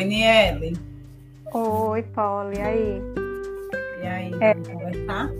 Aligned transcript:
Oi, 0.00 0.06
Niele. 0.06 0.78
Oi, 1.52 2.02
Paulo, 2.14 2.50
e 2.54 2.58
aí? 2.58 3.02
E 4.02 4.06
aí, 4.06 4.34
é, 4.40 4.54
vamos 4.54 4.68
conversar? 4.68 5.30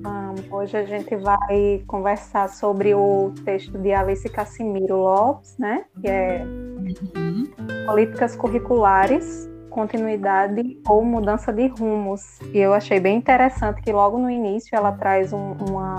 Vamos. 0.00 0.50
Hoje 0.50 0.76
a 0.78 0.84
gente 0.86 1.14
vai 1.16 1.84
conversar 1.86 2.48
sobre 2.48 2.94
o 2.94 3.34
texto 3.44 3.76
de 3.76 3.92
Alice 3.92 4.26
Cassimiro 4.30 4.96
Lopes, 4.96 5.58
né? 5.58 5.84
Que 6.00 6.08
é 6.08 6.42
uhum. 6.42 7.46
Políticas 7.84 8.34
Curriculares, 8.34 9.46
Continuidade 9.68 10.80
ou 10.88 11.04
Mudança 11.04 11.52
de 11.52 11.66
Rumos. 11.66 12.40
E 12.54 12.60
eu 12.60 12.72
achei 12.72 12.98
bem 12.98 13.18
interessante 13.18 13.82
que 13.82 13.92
logo 13.92 14.16
no 14.16 14.30
início 14.30 14.74
ela 14.74 14.92
traz 14.92 15.34
um, 15.34 15.52
uma 15.68 15.98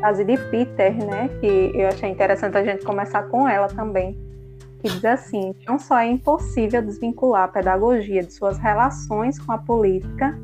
frase 0.00 0.22
de 0.22 0.36
Peter, 0.50 0.94
né? 1.02 1.30
Que 1.40 1.72
eu 1.74 1.88
achei 1.88 2.10
interessante 2.10 2.58
a 2.58 2.62
gente 2.62 2.84
começar 2.84 3.22
com 3.22 3.48
ela 3.48 3.68
também 3.68 4.25
que 4.80 4.88
diz 4.88 5.04
assim: 5.04 5.54
não 5.66 5.78
só 5.78 5.98
é 5.98 6.06
impossível 6.06 6.82
desvincular 6.82 7.44
a 7.44 7.48
pedagogia 7.48 8.22
de 8.22 8.32
suas 8.32 8.58
relações 8.58 9.38
com 9.38 9.52
a 9.52 9.58
política, 9.58 10.38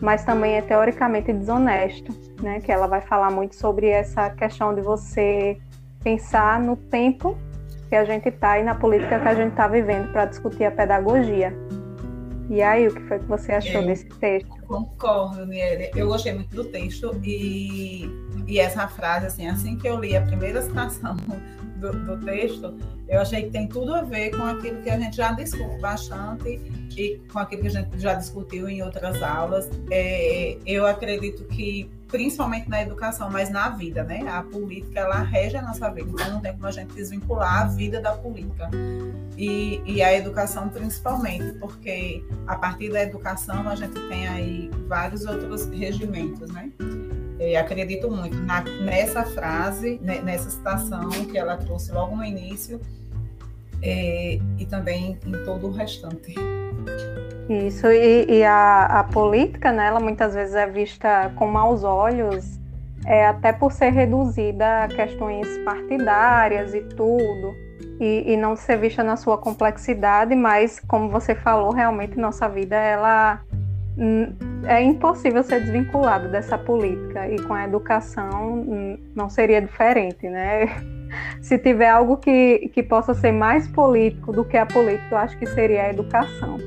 mas 0.00 0.24
também 0.24 0.54
é 0.54 0.62
teoricamente 0.62 1.32
desonesto, 1.32 2.14
né? 2.42 2.60
Que 2.60 2.70
ela 2.70 2.86
vai 2.86 3.00
falar 3.00 3.30
muito 3.30 3.56
sobre 3.56 3.88
essa 3.88 4.30
questão 4.30 4.74
de 4.74 4.80
você 4.80 5.58
pensar 6.02 6.60
no 6.60 6.76
tempo 6.76 7.36
que 7.88 7.94
a 7.94 8.04
gente 8.04 8.28
está 8.28 8.58
e 8.58 8.64
na 8.64 8.74
política 8.74 9.18
que 9.18 9.28
a 9.28 9.34
gente 9.34 9.50
está 9.50 9.68
vivendo 9.68 10.10
para 10.12 10.26
discutir 10.26 10.64
a 10.64 10.70
pedagogia. 10.70 11.56
E 12.48 12.62
aí, 12.62 12.86
o 12.86 12.94
que 12.94 13.00
foi 13.02 13.18
que 13.18 13.24
você 13.24 13.52
achou 13.52 13.82
é, 13.82 13.86
desse 13.86 14.04
texto? 14.04 14.48
Concordo, 14.68 15.44
Niele. 15.46 15.90
Eu 15.96 16.06
gostei 16.06 16.32
muito 16.32 16.54
do 16.54 16.64
texto 16.64 17.10
e, 17.24 18.08
e 18.46 18.60
essa 18.60 18.86
frase, 18.86 19.26
assim, 19.26 19.48
assim 19.48 19.76
que 19.76 19.88
eu 19.88 19.98
li 19.98 20.16
a 20.16 20.22
primeira 20.22 20.62
citação 20.62 21.16
do, 21.92 22.16
do, 22.16 22.24
texto, 22.24 22.74
eu 23.08 23.20
achei 23.20 23.44
que 23.44 23.50
tem 23.50 23.68
tudo 23.68 23.94
a 23.94 24.02
ver 24.02 24.30
com 24.30 24.42
aquilo 24.42 24.82
que 24.82 24.90
a 24.90 24.98
gente 24.98 25.16
já 25.16 25.32
discute 25.32 25.78
bastante 25.80 26.60
e 26.96 27.20
com 27.32 27.38
aquilo 27.38 27.62
que 27.62 27.68
a 27.68 27.70
gente 27.70 27.98
já 27.98 28.14
discutiu 28.14 28.68
em 28.68 28.82
outras 28.82 29.22
aulas. 29.22 29.70
É, 29.90 30.56
eu 30.66 30.86
acredito 30.86 31.44
que, 31.44 31.90
principalmente 32.08 32.68
na 32.68 32.82
educação, 32.82 33.30
mas 33.30 33.50
na 33.50 33.68
vida, 33.68 34.02
né? 34.02 34.26
A 34.28 34.42
política, 34.42 35.00
ela 35.00 35.22
rege 35.22 35.56
a 35.56 35.62
nossa 35.62 35.88
vida, 35.90 36.08
então 36.10 36.30
não 36.32 36.40
tem 36.40 36.52
como 36.52 36.66
a 36.66 36.70
gente 36.70 36.94
desvincular 36.94 37.62
a 37.62 37.64
vida 37.66 38.00
da 38.00 38.12
política. 38.12 38.70
E, 39.36 39.82
e 39.84 40.02
a 40.02 40.14
educação, 40.14 40.68
principalmente, 40.68 41.58
porque 41.58 42.24
a 42.46 42.56
partir 42.56 42.90
da 42.90 43.02
educação 43.02 43.68
a 43.68 43.74
gente 43.74 43.94
tem 44.08 44.26
aí 44.26 44.70
vários 44.88 45.26
outros 45.26 45.66
regimentos, 45.66 46.50
né? 46.50 46.72
Eu 47.38 47.60
acredito 47.60 48.10
muito 48.10 48.36
na, 48.38 48.62
nessa 48.62 49.22
frase, 49.24 50.00
né, 50.02 50.20
nessa 50.20 50.50
citação 50.50 51.10
que 51.30 51.36
ela 51.36 51.56
trouxe 51.56 51.92
logo 51.92 52.16
no 52.16 52.24
início, 52.24 52.80
é, 53.82 54.38
e 54.58 54.66
também 54.66 55.18
em 55.26 55.32
todo 55.44 55.66
o 55.66 55.70
restante. 55.70 56.34
Isso, 57.48 57.86
e, 57.86 58.24
e 58.28 58.44
a, 58.44 58.86
a, 58.86 59.04
política, 59.04 59.70
né, 59.70 59.86
ela 59.86 60.00
muitas 60.00 60.34
vezes 60.34 60.54
é 60.54 60.66
vista 60.66 61.30
com 61.36 61.46
maus 61.46 61.84
olhos, 61.84 62.58
é, 63.04 63.26
até 63.26 63.52
por 63.52 63.70
ser 63.70 63.90
reduzida 63.90 64.84
a 64.84 64.88
questões 64.88 65.46
partidárias 65.58 66.74
e 66.74 66.80
tudo, 66.80 67.54
e, 68.00 68.32
e 68.32 68.36
não 68.36 68.56
ser 68.56 68.78
vista 68.78 69.04
na 69.04 69.16
sua 69.16 69.38
complexidade, 69.38 70.34
mas, 70.34 70.80
como 70.80 71.08
você 71.08 71.34
falou, 71.34 71.70
realmente 71.70 72.18
nossa 72.18 72.48
vida, 72.48 72.76
ela 72.76 73.40
é 74.66 74.82
impossível 74.82 75.42
ser 75.42 75.60
desvinculado 75.60 76.28
dessa 76.28 76.58
política 76.58 77.28
e 77.28 77.40
com 77.42 77.54
a 77.54 77.64
educação 77.64 78.64
não 79.14 79.30
seria 79.30 79.60
diferente, 79.60 80.28
né? 80.28 80.66
Se 81.40 81.56
tiver 81.58 81.88
algo 81.88 82.16
que, 82.16 82.70
que 82.74 82.82
possa 82.82 83.14
ser 83.14 83.32
mais 83.32 83.66
político 83.68 84.32
do 84.32 84.44
que 84.44 84.56
a 84.56 84.66
política, 84.66 85.14
eu 85.14 85.18
acho 85.18 85.38
que 85.38 85.46
seria 85.46 85.84
a 85.84 85.90
educação. 85.90 86.58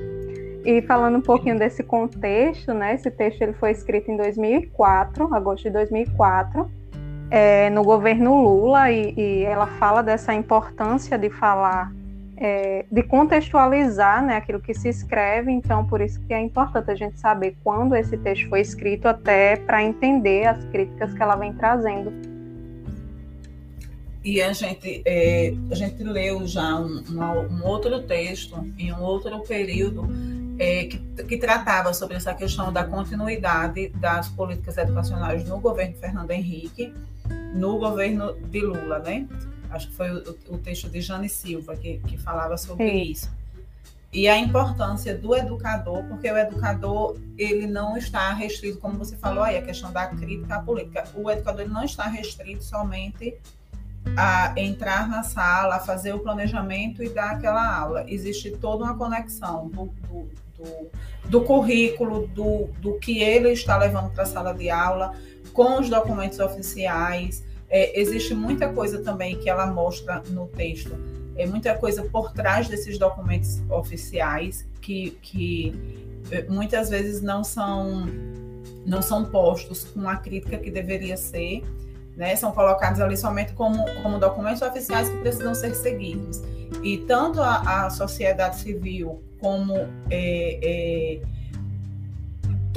E 0.66 0.82
falando 0.82 1.18
um 1.18 1.22
pouquinho 1.22 1.58
desse 1.58 1.84
contexto, 1.84 2.74
né? 2.74 2.96
Esse 2.96 3.12
texto 3.12 3.42
ele 3.42 3.54
foi 3.54 3.72
escrito 3.72 4.10
em 4.10 4.18
2004, 4.18 5.34
agosto 5.34 5.64
de 5.64 5.70
2004, 5.72 6.70
é, 7.30 7.70
no 7.70 7.84
governo 7.84 8.42
Lula, 8.42 8.92
e, 8.92 9.14
e 9.16 9.44
ela 9.44 9.68
fala 9.68 10.02
dessa 10.02 10.34
importância 10.34 11.18
de 11.18 11.30
falar 11.30 11.92
é, 12.42 12.86
de 12.90 13.04
contextualizar 13.04 14.26
né, 14.26 14.38
aquilo 14.38 14.62
que 14.62 14.74
se 14.74 14.88
escreve, 14.88 15.52
então 15.52 15.86
por 15.86 16.00
isso 16.00 16.22
que 16.22 16.34
é 16.34 16.40
importante 16.40 16.90
a 16.90 16.96
gente 16.96 17.20
saber 17.20 17.58
quando 17.62 17.96
esse 17.96 18.18
texto 18.18 18.48
foi 18.48 18.62
escrito, 18.62 19.08
até 19.08 19.58
para 19.58 19.84
entender 19.84 20.46
as 20.48 20.64
críticas 20.66 21.14
que 21.14 21.22
ela 21.22 21.36
vem 21.36 21.54
trazendo. 21.54 22.14
E 24.24 24.42
a 24.42 24.54
gente, 24.54 25.02
é, 25.06 25.54
a 25.70 25.76
gente 25.76 26.02
leu 26.02 26.48
já 26.48 26.80
um, 26.80 27.04
um, 27.10 27.66
outro 27.66 28.02
texto, 28.04 28.56
em 28.78 28.92
um 28.94 29.02
outro 29.02 29.40
período, 29.42 30.08
é, 30.58 30.86
que, 30.86 30.98
que, 31.24 31.38
tratava 31.38 31.94
sobre 31.94 32.18
essa 32.18 32.34
questão 32.34 32.72
da 32.72 32.84
continuidade 32.84 33.90
das 33.96 34.30
políticas 34.30 34.78
educacionais 34.78 35.48
no 35.48 35.60
governo 35.60 35.96
Fernando 35.96 36.32
Henrique, 36.32 36.94
no 37.54 37.78
governo 37.80 38.34
de 38.50 38.62
Lula, 38.62 39.00
né? 39.00 39.26
Acho 39.72 39.88
que 39.88 39.96
foi 39.96 40.12
o, 40.12 40.38
o 40.50 40.58
texto 40.58 40.90
de 40.90 41.02
Jane 41.02 41.30
Silva 41.30 41.76
que, 41.76 42.00
que 42.00 42.18
falava 42.18 42.58
sobre 42.58 42.90
Sim. 42.90 43.12
isso. 43.12 43.40
E 44.12 44.28
a 44.28 44.38
importância 44.38 45.16
do 45.16 45.36
educador, 45.36 46.04
porque 46.06 46.32
o 46.32 46.38
educador 46.38 47.16
ele 47.38 47.68
não 47.68 47.96
está 47.96 48.34
restrito, 48.34 48.80
como 48.80 48.98
você 48.98 49.16
falou 49.16 49.44
aí, 49.44 49.56
a 49.58 49.62
questão 49.62 49.92
da 49.92 50.08
crítica 50.08 50.56
à 50.56 50.62
política. 50.62 51.04
O 51.14 51.30
educador 51.30 51.68
não 51.68 51.84
está 51.84 52.08
restrito 52.08 52.64
somente 52.64 53.38
a 54.18 54.54
entrar 54.58 55.08
na 55.08 55.22
sala, 55.22 55.76
a 55.76 55.80
fazer 55.80 56.14
o 56.14 56.20
planejamento 56.20 57.04
e 57.04 57.10
dar 57.10 57.32
aquela 57.32 57.78
aula. 57.78 58.04
Existe 58.08 58.50
toda 58.52 58.86
uma 58.86 58.98
conexão 58.98 59.68
do, 59.68 59.86
do, 59.86 60.30
do, 60.58 60.90
do 61.30 61.42
currículo, 61.42 62.28
do, 62.28 62.68
do 62.80 62.98
que 62.98 63.20
ele 63.20 63.52
está 63.52 63.78
levando 63.78 64.12
para 64.12 64.24
a 64.24 64.26
sala 64.26 64.54
de 64.54 64.72
aula, 64.72 65.14
com 65.54 65.80
os 65.80 65.88
documentos 65.88 66.40
oficiais, 66.40 67.44
é, 67.70 68.00
existe 68.00 68.34
muita 68.34 68.72
coisa 68.74 69.02
também 69.02 69.38
que 69.38 69.50
ela 69.50 69.68
mostra 69.68 70.24
no 70.30 70.48
texto, 70.48 70.96
é 71.36 71.46
muita 71.46 71.74
coisa 71.76 72.04
por 72.04 72.32
trás 72.34 72.68
desses 72.68 72.98
documentos 72.98 73.62
oficiais 73.70 74.68
que, 74.82 75.12
que 75.22 75.74
é, 76.32 76.44
muitas 76.44 76.90
vezes 76.90 77.22
não 77.22 77.44
são 77.44 78.06
não 78.86 79.02
são 79.02 79.26
postos 79.26 79.84
com 79.84 80.08
a 80.10 80.16
crítica 80.16 80.58
que 80.58 80.72
deveria 80.72 81.16
ser, 81.16 81.64
né? 82.16 82.36
São 82.36 82.52
colocados 82.52 83.00
ali 83.00 83.16
somente 83.16 83.54
como, 83.54 83.86
como 84.02 84.18
documentos 84.18 84.62
oficiais 84.62 85.10
que 85.10 85.18
precisam 85.18 85.54
ser 85.54 85.76
seguidos. 85.76 86.42
E 86.84 86.98
tanto 87.00 87.42
a, 87.42 87.86
a 87.86 87.90
sociedade 87.90 88.60
civil 88.60 89.22
como 89.40 89.76
é, 90.10 90.60
é, 90.62 91.22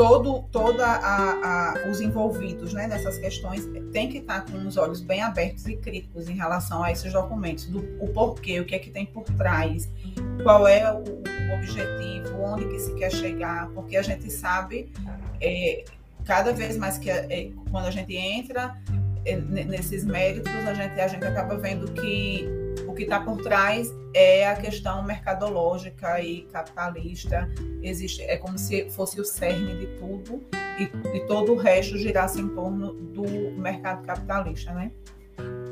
todo, 0.03 0.43
toda 0.51 0.85
a, 0.85 1.75
a, 1.75 1.89
os 1.89 2.01
envolvidos 2.01 2.73
né, 2.73 2.89
nessas 2.89 3.19
questões 3.19 3.65
têm 3.93 4.09
que 4.09 4.19
estar 4.19 4.45
com 4.45 4.59
os 4.67 4.77
olhos 4.77 5.01
bem 5.01 5.23
abertos 5.23 5.65
e 5.69 5.77
críticos 5.77 6.29
em 6.29 6.35
relação 6.35 6.83
a 6.83 6.91
esses 6.91 7.13
documentos, 7.13 7.67
do, 7.67 7.79
o 8.01 8.09
porquê, 8.09 8.59
o 8.59 8.65
que 8.65 8.75
é 8.75 8.81
que 8.81 8.91
tem 8.91 9.07
por 9.07 9.23
trás, 9.23 9.89
qual 10.43 10.67
é 10.67 10.93
o, 10.93 11.05
o 11.05 11.55
objetivo, 11.55 12.37
onde 12.43 12.67
que 12.67 12.81
se 12.81 12.93
quer 12.97 13.13
chegar, 13.13 13.69
porque 13.69 13.97
a 13.97 14.03
gente 14.03 14.29
sabe 14.29 14.91
é, 15.41 15.85
cada 16.25 16.53
vez 16.53 16.77
mais 16.77 16.99
que 16.99 17.09
é, 17.09 17.53
quando 17.71 17.87
a 17.87 17.91
gente 17.93 18.17
entra 18.17 18.77
é, 19.25 19.37
nesses 19.37 20.05
méritos, 20.05 20.53
a 20.53 20.75
gente, 20.75 21.01
a 21.01 21.07
gente 21.07 21.25
acaba 21.25 21.57
vendo 21.57 21.93
que 21.93 22.62
que 23.03 23.05
está 23.05 23.21
por 23.21 23.43
trás 23.43 23.93
é 24.15 24.47
a 24.47 24.55
questão 24.55 25.03
mercadológica 25.03 26.21
e 26.21 26.43
capitalista. 26.53 27.49
Existe, 27.83 28.23
é 28.23 28.37
como 28.37 28.57
se 28.57 28.89
fosse 28.91 29.21
o 29.21 29.25
cerne 29.25 29.75
de 29.77 29.87
tudo 29.99 30.41
e, 30.79 31.17
e 31.17 31.27
todo 31.27 31.53
o 31.53 31.57
resto 31.57 31.99
girasse 31.99 32.41
em 32.41 32.49
torno 32.49 32.93
do 32.93 33.23
mercado 33.61 34.07
capitalista, 34.07 34.73
né? 34.73 34.91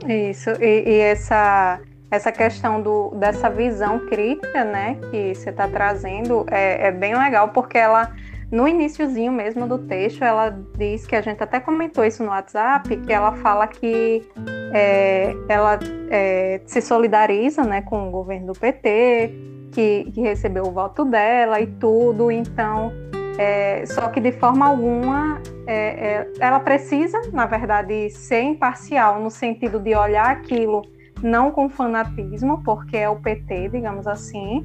Isso, 0.09 0.51
e, 0.61 0.89
e 0.89 0.99
essa 0.99 1.81
essa 2.11 2.33
questão 2.33 2.83
do, 2.83 3.11
dessa 3.11 3.49
visão 3.49 4.01
crítica, 4.09 4.65
né, 4.65 4.99
que 5.13 5.33
você 5.33 5.51
está 5.51 5.69
trazendo 5.69 6.45
é, 6.51 6.89
é 6.89 6.91
bem 6.91 7.17
legal 7.17 7.51
porque 7.51 7.79
ela 7.79 8.13
no 8.51 8.67
iníciozinho 8.67 9.31
mesmo 9.31 9.69
do 9.69 9.79
texto, 9.79 10.25
ela 10.25 10.51
diz 10.77 11.07
que 11.07 11.15
a 11.15 11.21
gente 11.21 11.41
até 11.41 11.61
comentou 11.61 12.05
isso 12.05 12.25
no 12.25 12.31
WhatsApp, 12.31 12.97
que 12.97 13.13
ela 13.13 13.31
fala 13.35 13.69
que 13.69 14.29
é, 14.73 15.35
ela 15.49 15.79
é, 16.11 16.61
se 16.67 16.81
solidariza 16.81 17.63
né, 17.65 17.83
com 17.83 18.09
o 18.09 18.11
governo 18.11 18.53
do 18.53 18.59
PT, 18.59 19.35
que, 19.73 20.11
que 20.13 20.21
recebeu 20.21 20.65
o 20.65 20.73
voto 20.73 21.05
dela 21.05 21.61
e 21.61 21.67
tudo, 21.67 22.31
então, 22.31 22.93
é, 23.39 23.85
só 23.87 24.09
que 24.09 24.21
de 24.21 24.33
forma 24.33 24.67
alguma 24.67 25.41
é, 25.67 25.75
é, 25.75 26.33
ela 26.41 26.61
precisa, 26.61 27.21
na 27.33 27.47
verdade, 27.47 28.11
ser 28.11 28.43
imparcial 28.43 29.21
no 29.21 29.31
sentido 29.31 29.79
de 29.79 29.95
olhar 29.95 30.31
aquilo 30.31 30.83
não 31.23 31.51
com 31.51 31.69
fanatismo, 31.69 32.63
porque 32.65 32.97
é 32.97 33.09
o 33.09 33.17
PT, 33.17 33.69
digamos 33.69 34.07
assim, 34.07 34.65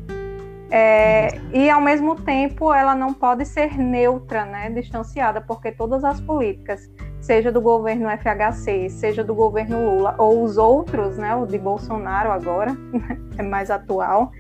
é, 0.71 1.29
e 1.53 1.69
ao 1.69 1.79
mesmo 1.79 2.15
tempo 2.15 2.73
ela 2.73 2.95
não 2.95 3.13
pode 3.13 3.45
ser 3.45 3.77
neutra, 3.77 4.45
né, 4.45 4.69
distanciada, 4.69 5.39
porque 5.39 5.71
todas 5.71 6.03
as 6.03 6.19
políticas, 6.19 6.89
seja 7.25 7.51
do 7.51 7.59
governo 7.59 8.07
FHC, 8.07 8.87
seja 8.87 9.23
do 9.23 9.33
governo 9.33 9.83
Lula 9.83 10.13
ou 10.19 10.43
os 10.43 10.57
outros, 10.57 11.17
né, 11.17 11.35
o 11.35 11.47
de 11.47 11.57
Bolsonaro 11.57 12.31
agora 12.31 12.77
é 13.35 13.41
mais 13.41 13.71
atual, 13.71 14.31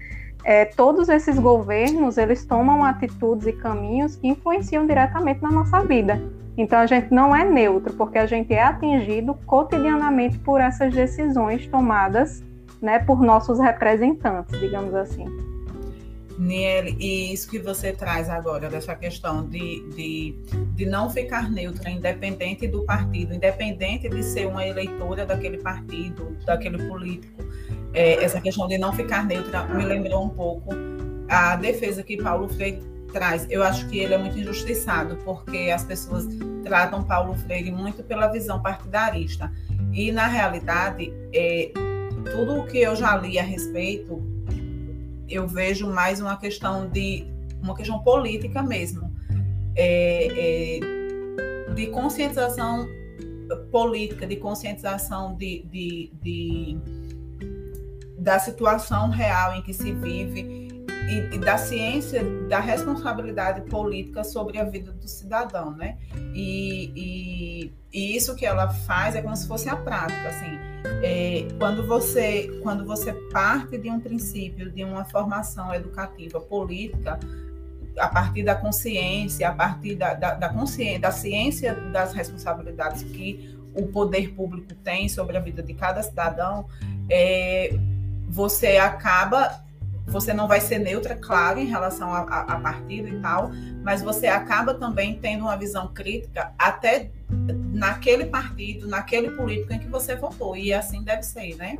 é, 0.43 0.65
todos 0.65 1.09
esses 1.09 1.39
governos 1.39 2.19
eles 2.19 2.45
tomam 2.45 2.83
atitudes 2.83 3.47
e 3.47 3.53
caminhos 3.53 4.15
que 4.15 4.27
influenciam 4.27 4.85
diretamente 4.85 5.41
na 5.41 5.49
nossa 5.49 5.81
vida. 5.81 6.21
Então 6.55 6.77
a 6.77 6.85
gente 6.85 7.11
não 7.11 7.35
é 7.35 7.43
neutro, 7.43 7.91
porque 7.93 8.19
a 8.19 8.27
gente 8.27 8.53
é 8.53 8.61
atingido 8.61 9.33
cotidianamente 9.47 10.37
por 10.37 10.61
essas 10.61 10.93
decisões 10.93 11.65
tomadas 11.65 12.43
né, 12.79 12.99
por 12.99 13.19
nossos 13.19 13.59
representantes, 13.59 14.59
digamos 14.59 14.93
assim. 14.93 15.25
Niele, 16.37 16.95
e 16.99 17.33
isso 17.33 17.49
que 17.49 17.59
você 17.59 17.93
traz 17.93 18.29
agora, 18.29 18.69
dessa 18.69 18.95
questão 18.95 19.47
de, 19.47 19.87
de, 19.95 20.35
de 20.75 20.85
não 20.85 21.09
ficar 21.09 21.49
neutra, 21.49 21.89
independente 21.89 22.67
do 22.67 22.83
partido, 22.83 23.33
independente 23.33 24.09
de 24.09 24.23
ser 24.23 24.47
uma 24.47 24.65
eleitora 24.65 25.25
daquele 25.25 25.57
partido, 25.57 26.37
daquele 26.45 26.87
político, 26.87 27.43
é, 27.93 28.23
essa 28.23 28.41
questão 28.41 28.67
de 28.67 28.77
não 28.77 28.91
ficar 28.91 29.25
neutra 29.25 29.65
me 29.65 29.85
lembrou 29.85 30.25
um 30.25 30.29
pouco 30.29 30.71
a 31.29 31.55
defesa 31.55 32.03
que 32.03 32.17
Paulo 32.17 32.47
Freire 32.49 32.81
traz. 33.11 33.47
Eu 33.49 33.63
acho 33.63 33.87
que 33.87 33.99
ele 33.99 34.13
é 34.13 34.17
muito 34.17 34.37
injustiçado, 34.37 35.17
porque 35.23 35.71
as 35.73 35.83
pessoas 35.83 36.27
tratam 36.63 37.03
Paulo 37.03 37.35
Freire 37.35 37.71
muito 37.71 38.03
pela 38.03 38.27
visão 38.27 38.61
partidarista. 38.61 39.51
E, 39.93 40.11
na 40.11 40.27
realidade, 40.27 41.13
é, 41.33 41.71
tudo 42.31 42.59
o 42.59 42.67
que 42.67 42.79
eu 42.79 42.95
já 42.95 43.15
li 43.15 43.39
a 43.39 43.43
respeito, 43.43 44.21
eu 45.29 45.47
vejo 45.47 45.87
mais 45.87 46.19
uma 46.19 46.37
questão 46.37 46.89
de 46.89 47.25
uma 47.61 47.75
questão 47.75 47.99
política 47.99 48.61
mesmo, 48.61 49.11
é, 49.75 50.77
é, 50.77 51.73
de 51.73 51.87
conscientização 51.87 52.87
política, 53.71 54.25
de 54.25 54.35
conscientização 54.37 55.35
de, 55.35 55.65
de, 55.71 56.11
de, 56.21 56.77
da 58.19 58.39
situação 58.39 59.09
real 59.09 59.55
em 59.55 59.61
que 59.61 59.73
se 59.73 59.91
vive 59.91 60.64
e, 61.07 61.35
e, 61.35 61.37
da 61.37 61.57
ciência 61.57 62.23
da 62.49 62.59
responsabilidade 62.59 63.61
política 63.69 64.23
sobre 64.23 64.59
a 64.59 64.63
vida 64.63 64.91
do 64.91 65.07
cidadão, 65.07 65.71
né? 65.71 65.97
E, 66.33 66.91
e, 66.95 67.73
e, 67.93 68.15
isso 68.15 68.35
que 68.35 68.45
ela 68.45 68.69
faz 68.69 69.15
é 69.15 69.21
como 69.21 69.35
se 69.35 69.47
fosse 69.47 69.69
a 69.69 69.75
prática, 69.75 70.29
assim. 70.29 70.57
É, 71.03 71.47
quando 71.57 71.85
você 71.87 72.59
quando 72.61 72.85
você 72.85 73.13
parte 73.31 73.77
de 73.77 73.89
um 73.89 73.99
princípio, 73.99 74.71
de 74.71 74.83
uma 74.83 75.05
formação 75.05 75.73
educativa 75.73 76.39
política, 76.39 77.19
a 77.97 78.07
partir 78.07 78.43
da 78.43 78.55
consciência, 78.55 79.47
a 79.47 79.53
partir 79.53 79.95
da, 79.95 80.13
da, 80.13 80.33
da 80.33 80.49
consciência, 80.49 80.99
da 80.99 81.11
ciência 81.11 81.73
das 81.91 82.13
responsabilidades 82.13 83.03
que 83.03 83.55
o 83.73 83.87
poder 83.87 84.33
público 84.33 84.73
tem 84.75 85.09
sobre 85.09 85.37
a 85.37 85.39
vida 85.39 85.61
de 85.61 85.73
cada 85.73 86.01
cidadão, 86.01 86.65
é, 87.09 87.77
você 88.27 88.77
acaba 88.77 89.64
você 90.07 90.33
não 90.33 90.47
vai 90.47 90.61
ser 90.61 90.79
neutra, 90.79 91.15
claro, 91.15 91.59
em 91.59 91.65
relação 91.65 92.13
a, 92.13 92.59
partido 92.59 93.07
e 93.07 93.19
tal, 93.19 93.51
mas 93.83 94.01
você 94.01 94.27
acaba 94.27 94.73
também 94.73 95.19
tendo 95.21 95.41
uma 95.41 95.57
visão 95.57 95.87
crítica 95.93 96.51
até 96.57 97.09
naquele 97.73 98.25
partido, 98.25 98.87
naquele 98.87 99.31
político 99.31 99.73
em 99.73 99.79
que 99.79 99.87
você 99.87 100.15
votou, 100.15 100.55
e 100.55 100.73
assim 100.73 101.03
deve 101.03 101.23
ser, 101.23 101.55
né? 101.55 101.77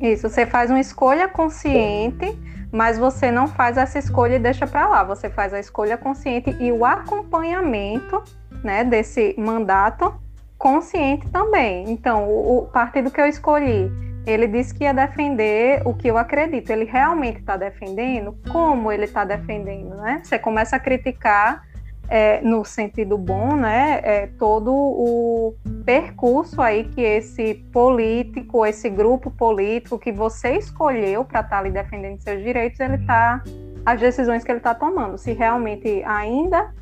Isso, 0.00 0.28
você 0.28 0.46
faz 0.46 0.70
uma 0.70 0.80
escolha 0.80 1.28
consciente, 1.28 2.36
mas 2.72 2.98
você 2.98 3.30
não 3.30 3.46
faz 3.46 3.76
essa 3.76 3.98
escolha 3.98 4.36
e 4.36 4.38
deixa 4.38 4.66
para 4.66 4.88
lá. 4.88 5.04
Você 5.04 5.28
faz 5.28 5.52
a 5.52 5.60
escolha 5.60 5.98
consciente 5.98 6.56
e 6.58 6.72
o 6.72 6.84
acompanhamento, 6.84 8.22
né, 8.64 8.82
desse 8.82 9.34
mandato 9.38 10.14
consciente 10.56 11.28
também. 11.28 11.90
Então, 11.90 12.28
o, 12.28 12.58
o 12.58 12.66
partido 12.66 13.10
que 13.10 13.20
eu 13.20 13.26
escolhi, 13.26 13.90
ele 14.26 14.46
disse 14.46 14.74
que 14.74 14.84
ia 14.84 14.92
defender 14.92 15.82
o 15.84 15.94
que 15.94 16.08
eu 16.08 16.18
acredito. 16.18 16.70
Ele 16.70 16.84
realmente 16.84 17.40
está 17.40 17.56
defendendo? 17.56 18.36
Como 18.50 18.92
ele 18.92 19.04
está 19.04 19.24
defendendo? 19.24 19.96
Né? 19.96 20.20
Você 20.22 20.38
começa 20.38 20.76
a 20.76 20.78
criticar 20.78 21.62
é, 22.10 22.40
no 22.40 22.64
sentido 22.64 23.16
bom, 23.16 23.54
né? 23.54 24.00
É, 24.02 24.26
todo 24.26 24.72
o 24.74 25.54
percurso 25.86 26.60
aí 26.60 26.84
que 26.84 27.00
esse 27.00 27.54
político, 27.72 28.66
esse 28.66 28.90
grupo 28.90 29.30
político 29.30 29.96
que 29.96 30.10
você 30.10 30.56
escolheu 30.56 31.24
para 31.24 31.40
estar 31.40 31.50
tá 31.50 31.58
ali 31.58 31.70
defendendo 31.70 32.20
seus 32.20 32.42
direitos, 32.42 32.80
ele 32.80 32.96
está 32.96 33.42
as 33.86 34.00
decisões 34.00 34.42
que 34.42 34.50
ele 34.50 34.58
está 34.58 34.74
tomando. 34.74 35.16
Se 35.16 35.32
realmente 35.32 36.02
ainda, 36.04 36.74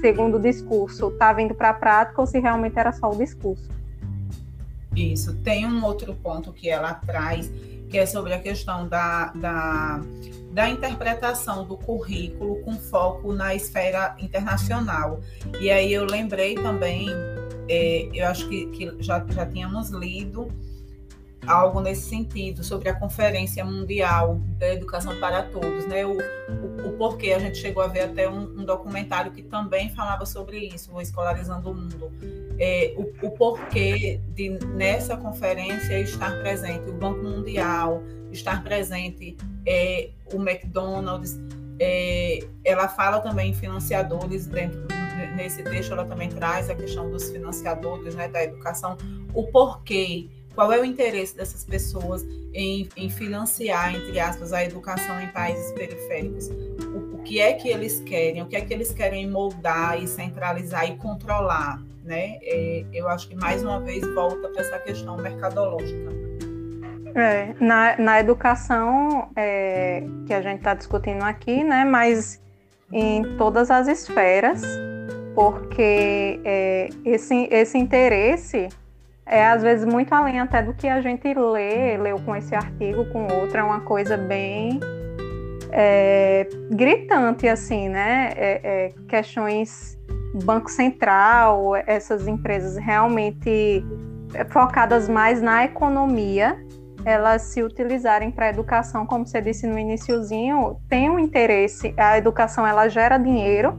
segundo 0.00 0.38
o 0.38 0.40
discurso, 0.40 1.08
está 1.08 1.34
vindo 1.34 1.54
para 1.54 1.70
a 1.70 1.74
prática 1.74 2.18
ou 2.18 2.26
se 2.26 2.38
realmente 2.38 2.78
era 2.78 2.92
só 2.92 3.10
o 3.10 3.16
discurso. 3.16 3.70
Isso. 4.96 5.34
Tem 5.36 5.66
um 5.66 5.84
outro 5.84 6.14
ponto 6.14 6.52
que 6.52 6.70
ela 6.70 6.94
traz, 6.94 7.52
que 7.90 7.98
é 7.98 8.06
sobre 8.06 8.32
a 8.32 8.40
questão 8.40 8.88
da, 8.88 9.26
da, 9.34 10.00
da 10.52 10.70
interpretação 10.70 11.66
do 11.66 11.76
currículo 11.76 12.62
com 12.62 12.72
foco 12.72 13.32
na 13.32 13.54
esfera 13.54 14.16
internacional. 14.18 15.20
E 15.60 15.70
aí 15.70 15.92
eu 15.92 16.04
lembrei 16.04 16.54
também, 16.54 17.08
é, 17.68 18.08
eu 18.12 18.26
acho 18.26 18.48
que, 18.48 18.66
que 18.68 18.96
já, 19.00 19.24
já 19.28 19.44
tínhamos 19.46 19.90
lido 19.90 20.48
algo 21.46 21.80
nesse 21.80 22.08
sentido, 22.08 22.64
sobre 22.64 22.88
a 22.88 22.94
Conferência 22.94 23.64
Mundial 23.64 24.40
da 24.58 24.72
Educação 24.72 25.18
para 25.18 25.42
Todos, 25.42 25.86
né? 25.86 26.04
O, 26.04 26.16
o, 26.16 26.88
o 26.88 26.92
porquê, 26.92 27.32
a 27.32 27.38
gente 27.38 27.58
chegou 27.58 27.82
a 27.82 27.86
ver 27.86 28.02
até 28.02 28.28
um, 28.28 28.42
um, 28.60 28.64
documentário 28.64 29.32
que 29.32 29.42
também 29.42 29.90
falava 29.94 30.26
sobre 30.26 30.58
isso, 30.58 30.92
o 30.92 31.00
Escolarizando 31.00 31.70
o 31.70 31.74
Mundo. 31.74 32.12
É, 32.58 32.94
o, 32.96 33.26
o 33.26 33.30
porquê 33.30 34.20
de, 34.34 34.50
nessa 34.74 35.16
conferência, 35.16 36.00
estar 36.00 36.38
presente 36.40 36.88
o 36.88 36.92
Banco 36.92 37.22
Mundial, 37.22 38.02
estar 38.32 38.62
presente 38.62 39.36
é, 39.66 40.10
o 40.32 40.36
McDonald's, 40.36 41.38
é, 41.78 42.40
ela 42.64 42.88
fala 42.88 43.20
também 43.20 43.50
em 43.50 43.54
financiadores 43.54 44.46
dentro 44.46 44.86
nesse 45.34 45.62
texto 45.62 45.92
ela 45.92 46.04
também 46.04 46.28
traz 46.28 46.68
a 46.68 46.74
questão 46.74 47.10
dos 47.10 47.30
financiadores 47.30 48.14
né, 48.14 48.28
da 48.28 48.42
educação, 48.42 48.96
o 49.34 49.44
porquê 49.44 50.28
qual 50.56 50.72
é 50.72 50.80
o 50.80 50.84
interesse 50.84 51.36
dessas 51.36 51.64
pessoas 51.64 52.26
em, 52.54 52.88
em 52.96 53.10
financiar, 53.10 53.94
entre 53.94 54.18
aspas, 54.18 54.54
a 54.54 54.64
educação 54.64 55.20
em 55.20 55.28
países 55.28 55.70
periféricos? 55.72 56.48
O, 56.48 57.16
o, 57.16 57.22
que 57.22 57.38
é 57.38 57.52
que 57.52 57.68
eles 57.68 58.00
querem? 58.00 58.42
O 58.42 58.46
que 58.46 58.56
é 58.56 58.62
que 58.62 58.72
eles 58.72 58.90
querem 58.90 59.30
moldar 59.30 60.02
e 60.02 60.08
centralizar 60.08 60.88
e 60.88 60.96
controlar? 60.96 61.80
Né? 62.02 62.38
É, 62.42 62.84
eu 62.92 63.06
acho 63.08 63.28
que 63.28 63.36
mais 63.36 63.62
uma 63.62 63.80
vez 63.80 64.02
volta 64.14 64.48
para 64.48 64.62
essa 64.62 64.78
questão 64.78 65.16
mercadológica. 65.18 66.10
É, 67.14 67.54
na, 67.60 67.98
na 67.98 68.20
educação 68.20 69.28
é, 69.36 70.04
que 70.26 70.32
a 70.32 70.40
gente 70.40 70.58
está 70.58 70.74
discutindo 70.74 71.22
aqui, 71.22 71.64
né, 71.64 71.84
mas 71.84 72.40
em 72.92 73.36
todas 73.36 73.70
as 73.70 73.88
esferas, 73.88 74.62
porque 75.34 76.40
é, 76.44 76.88
esse, 77.04 77.48
esse 77.50 77.76
interesse 77.76 78.68
é 79.26 79.44
às 79.44 79.62
vezes 79.62 79.84
muito 79.84 80.12
além 80.12 80.38
até 80.38 80.62
do 80.62 80.72
que 80.72 80.86
a 80.86 81.00
gente 81.00 81.34
lê, 81.34 81.96
leu 81.96 82.18
com 82.20 82.34
esse 82.36 82.54
artigo, 82.54 83.04
com 83.06 83.24
outro, 83.24 83.58
é 83.58 83.62
uma 83.62 83.80
coisa 83.80 84.16
bem 84.16 84.78
é, 85.72 86.48
gritante, 86.70 87.48
assim, 87.48 87.88
né? 87.88 88.32
É, 88.36 88.60
é, 88.62 88.92
questões 89.08 89.98
Banco 90.44 90.70
Central, 90.70 91.74
essas 91.86 92.28
empresas 92.28 92.76
realmente 92.76 93.84
focadas 94.48 95.08
mais 95.08 95.40
na 95.42 95.64
economia, 95.64 96.56
elas 97.04 97.42
se 97.42 97.62
utilizarem 97.62 98.30
para 98.30 98.46
a 98.46 98.48
educação, 98.50 99.06
como 99.06 99.26
você 99.26 99.40
disse 99.40 99.66
no 99.66 99.78
iníciozinho, 99.78 100.76
tem 100.88 101.08
um 101.08 101.18
interesse, 101.18 101.94
a 101.96 102.18
educação 102.18 102.66
ela 102.66 102.88
gera 102.88 103.16
dinheiro 103.16 103.78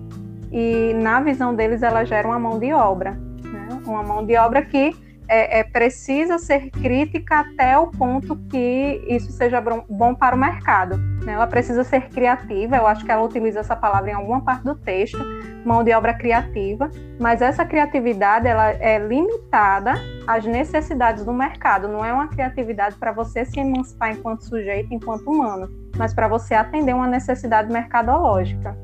e 0.51 0.93
na 0.93 1.19
visão 1.19 1.53
deles 1.53 1.83
ela 1.83 2.05
gera 2.05 2.27
uma 2.27 2.39
mão 2.39 2.57
de 2.57 2.71
obra, 2.73 3.11
né? 3.11 3.67
uma 3.85 4.01
mão 4.01 4.25
de 4.25 4.35
obra 4.37 4.61
que 4.61 4.95
é, 5.27 5.59
é, 5.59 5.63
precisa 5.63 6.37
ser 6.37 6.69
crítica 6.71 7.39
até 7.39 7.77
o 7.77 7.87
ponto 7.87 8.35
que 8.49 9.03
isso 9.07 9.31
seja 9.31 9.61
bom 9.61 10.15
para 10.15 10.35
o 10.35 10.39
mercado. 10.39 10.97
Né? 11.23 11.33
Ela 11.33 11.47
precisa 11.47 11.83
ser 11.83 12.09
criativa, 12.09 12.77
eu 12.77 12.87
acho 12.87 13.05
que 13.05 13.11
ela 13.11 13.23
utiliza 13.23 13.59
essa 13.59 13.75
palavra 13.75 14.11
em 14.11 14.13
alguma 14.13 14.41
parte 14.41 14.63
do 14.63 14.75
texto, 14.75 15.19
mão 15.65 15.83
de 15.83 15.93
obra 15.93 16.13
criativa, 16.13 16.89
mas 17.19 17.41
essa 17.41 17.65
criatividade 17.65 18.47
ela 18.47 18.69
é 18.71 18.97
limitada 18.99 19.95
às 20.25 20.45
necessidades 20.45 21.25
do 21.25 21.33
mercado, 21.33 21.87
não 21.87 22.03
é 22.03 22.13
uma 22.13 22.27
criatividade 22.27 22.95
para 22.95 23.11
você 23.11 23.43
se 23.43 23.59
emancipar 23.59 24.11
enquanto 24.11 24.45
sujeito, 24.45 24.93
enquanto 24.93 25.29
humano, 25.29 25.69
mas 25.97 26.13
para 26.13 26.27
você 26.27 26.53
atender 26.53 26.93
uma 26.93 27.07
necessidade 27.07 27.71
mercadológica. 27.71 28.77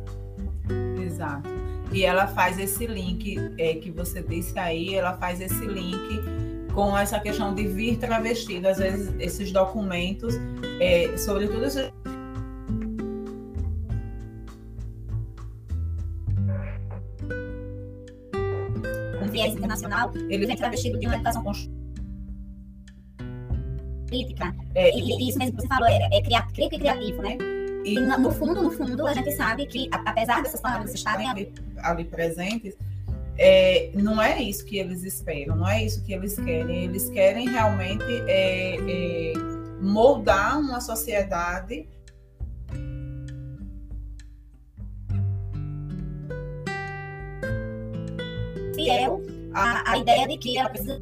Exato. 1.00 1.53
E 1.94 2.04
ela 2.04 2.28
faz 2.28 2.58
esse 2.60 2.88
link 2.88 3.38
é, 3.58 3.76
que 3.76 3.92
você 3.92 4.22
disse 4.24 4.58
aí, 4.58 4.96
ela 4.96 5.16
faz 5.18 5.40
esse 5.40 5.66
link 5.66 6.22
com 6.74 6.98
essa 6.98 7.20
questão 7.20 7.54
de 7.54 7.68
vir 7.68 7.98
travestido. 7.98 8.68
Às 8.68 8.80
vezes, 8.80 9.14
esses 9.20 9.52
documentos, 9.52 10.34
é, 10.80 11.16
sobretudo 11.18 11.66
esses 11.66 11.92
viés 19.34 19.54
internacional, 19.56 20.12
ele 20.30 20.46
vem 20.46 20.56
travestido 20.56 21.00
de 21.00 21.08
uma 21.08 21.16
educação 21.16 21.44
crítica. 24.08 24.56
É, 24.76 24.96
e, 24.96 25.30
isso 25.30 25.38
mesmo 25.38 25.56
que 25.56 25.62
você 25.62 25.68
falou, 25.68 25.88
é, 25.88 26.10
é 26.12 26.22
crítico 26.22 26.76
e 26.76 26.80
criativo, 26.80 27.22
né? 27.22 27.38
E 27.84 28.00
no 28.00 28.32
fundo, 28.32 28.64
no 28.64 28.72
fundo, 28.72 29.06
a 29.06 29.14
gente 29.14 29.32
sabe 29.32 29.66
que, 29.66 29.90
apesar 29.92 30.42
dessas 30.42 30.62
palavras 30.62 30.94
estarem 30.94 31.28
ali, 31.84 32.06
presentes, 32.06 32.76
é, 33.38 33.92
não 33.96 34.22
é 34.22 34.42
isso 34.42 34.66
que 34.66 34.78
eles 34.78 35.04
esperam, 35.04 35.56
não 35.56 35.68
é 35.68 35.84
isso 35.84 36.04
que 36.04 36.14
eles 36.14 36.36
querem. 36.36 36.86
Eles 36.86 37.10
querem 37.10 37.50
realmente 37.50 38.04
é, 38.28 38.76
é, 38.76 39.34
moldar 39.82 40.60
uma 40.60 40.80
sociedade 40.80 41.88
fiel 48.76 49.22
à, 49.54 49.92
à 49.92 49.98
ideia 49.98 50.28
de 50.28 50.38
que 50.38 50.58
ela 50.58 50.70
precisa 50.70 51.02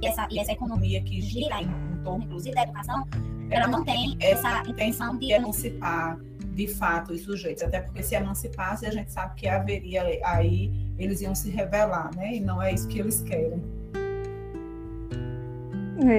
e 0.00 0.06
essa, 0.06 0.28
e 0.30 0.38
essa 0.38 0.52
economia 0.52 1.02
que 1.02 1.20
gira 1.20 1.60
em, 1.60 1.66
em 1.66 2.02
torno, 2.04 2.24
inclusive, 2.24 2.54
da 2.54 2.62
educação, 2.62 3.04
ela 3.50 3.66
não 3.66 3.84
tem 3.84 4.16
essa 4.20 4.62
intenção 4.68 5.16
de 5.16 5.32
emancipar 5.32 6.18
de 6.58 6.66
fato 6.66 7.12
os 7.12 7.22
sujeitos, 7.22 7.62
até 7.62 7.80
porque 7.80 8.02
se 8.02 8.16
emancipasse 8.16 8.84
a 8.84 8.90
gente 8.90 9.12
sabe 9.12 9.36
que 9.36 9.48
haveria 9.48 10.02
aí 10.24 10.72
eles 10.98 11.20
iam 11.20 11.32
se 11.32 11.48
rebelar, 11.50 12.10
né? 12.16 12.34
E 12.34 12.40
não 12.40 12.60
é 12.60 12.72
isso 12.72 12.88
que 12.88 12.98
eles 12.98 13.22
querem. 13.22 13.62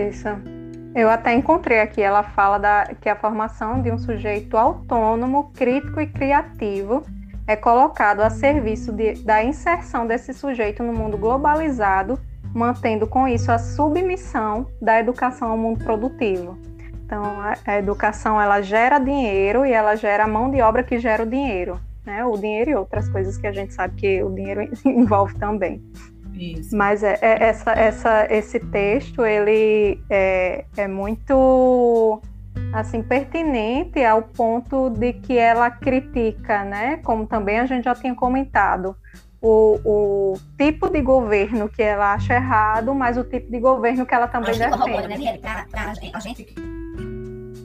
Isso. 0.09 0.29
Eu 0.95 1.09
até 1.09 1.33
encontrei 1.33 1.81
aqui, 1.81 2.01
ela 2.01 2.23
fala 2.23 2.57
da, 2.57 2.85
que 3.01 3.09
a 3.09 3.17
formação 3.17 3.81
de 3.81 3.91
um 3.91 3.97
sujeito 3.97 4.55
autônomo, 4.55 5.51
crítico 5.51 5.99
e 5.99 6.07
criativo 6.07 7.03
é 7.45 7.57
colocado 7.57 8.21
a 8.21 8.29
serviço 8.29 8.93
de, 8.93 9.15
da 9.23 9.43
inserção 9.43 10.07
desse 10.07 10.33
sujeito 10.33 10.81
no 10.83 10.93
mundo 10.93 11.17
globalizado, 11.17 12.17
mantendo 12.53 13.05
com 13.05 13.27
isso 13.27 13.51
a 13.51 13.57
submissão 13.57 14.67
da 14.81 14.99
educação 14.99 15.51
ao 15.51 15.57
mundo 15.57 15.83
produtivo. 15.83 16.68
Então, 17.09 17.23
a, 17.41 17.55
a 17.65 17.79
educação 17.79 18.39
ela 18.39 18.61
gera 18.61 18.99
dinheiro 18.99 19.65
e 19.65 19.73
ela 19.73 19.95
gera 19.95 20.27
mão 20.27 20.51
de 20.51 20.61
obra 20.61 20.83
que 20.83 20.99
gera 20.99 21.23
o 21.23 21.25
dinheiro, 21.25 21.79
né? 22.05 22.23
O 22.23 22.37
dinheiro 22.37 22.69
e 22.69 22.75
outras 22.75 23.09
coisas 23.09 23.35
que 23.35 23.47
a 23.47 23.51
gente 23.51 23.73
sabe 23.73 23.95
que 23.95 24.21
o 24.21 24.29
dinheiro 24.29 24.69
envolve 24.85 25.33
também. 25.39 25.81
Isso. 26.35 26.77
Mas 26.77 27.01
é, 27.01 27.17
é, 27.19 27.45
essa, 27.45 27.71
essa, 27.71 28.27
esse 28.29 28.59
texto 28.59 29.25
ele 29.25 29.99
é, 30.07 30.65
é 30.77 30.87
muito 30.87 32.21
assim 32.71 33.01
pertinente 33.01 34.03
ao 34.05 34.21
ponto 34.21 34.91
de 34.91 35.13
que 35.13 35.35
ela 35.35 35.71
critica, 35.71 36.63
né? 36.63 36.97
Como 36.97 37.25
também 37.25 37.59
a 37.59 37.65
gente 37.65 37.85
já 37.85 37.95
tinha 37.95 38.13
comentado, 38.13 38.95
o, 39.41 39.79
o, 39.83 40.39
tipo 40.57 40.89
de 40.89 41.01
governo 41.01 41.67
que 41.69 41.81
ela 41.81 42.13
acha 42.13 42.35
errado, 42.35 42.93
mas 42.93 43.17
o 43.17 43.23
tipo 43.23 43.49
de 43.51 43.59
governo 43.59 44.05
que 44.05 44.13
ela 44.13 44.27
também 44.27 44.55
defende. 44.55 45.41
Né, 45.41 45.65
Para 45.71 45.93
a 46.13 46.19
gente 46.19 46.43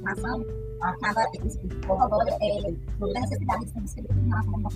informação 0.04 0.44
acaba 0.80 1.24
corrobora 1.86 2.30
é, 2.42 2.74
sobre 2.98 3.18
a 3.18 3.20
necessidade 3.22 3.64
de 3.64 3.90
ser 3.90 4.00
em 4.00 4.28
relação 4.28 4.70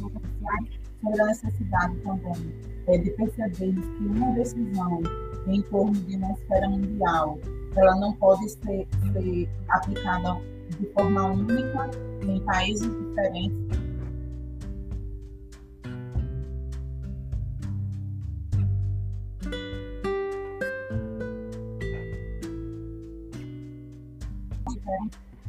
sobre 1.02 1.20
a 1.20 1.26
necessidade 1.26 1.96
também 2.00 2.54
é, 2.86 2.98
de 2.98 3.10
perceber 3.10 3.74
que 3.74 4.04
uma 4.04 4.32
decisão 4.32 5.02
em 5.46 5.62
torno 5.62 5.92
de 5.92 6.16
uma 6.16 6.32
esfera 6.32 6.68
mundial 6.68 7.38
ela 7.76 7.96
não 7.96 8.12
pode 8.14 8.48
ser, 8.48 8.88
ser 9.12 9.48
aplicada 9.68 10.40
de 10.78 10.86
forma 10.92 11.26
única 11.26 11.90
em 12.22 12.40
países 12.44 12.88
diferentes 12.88 13.87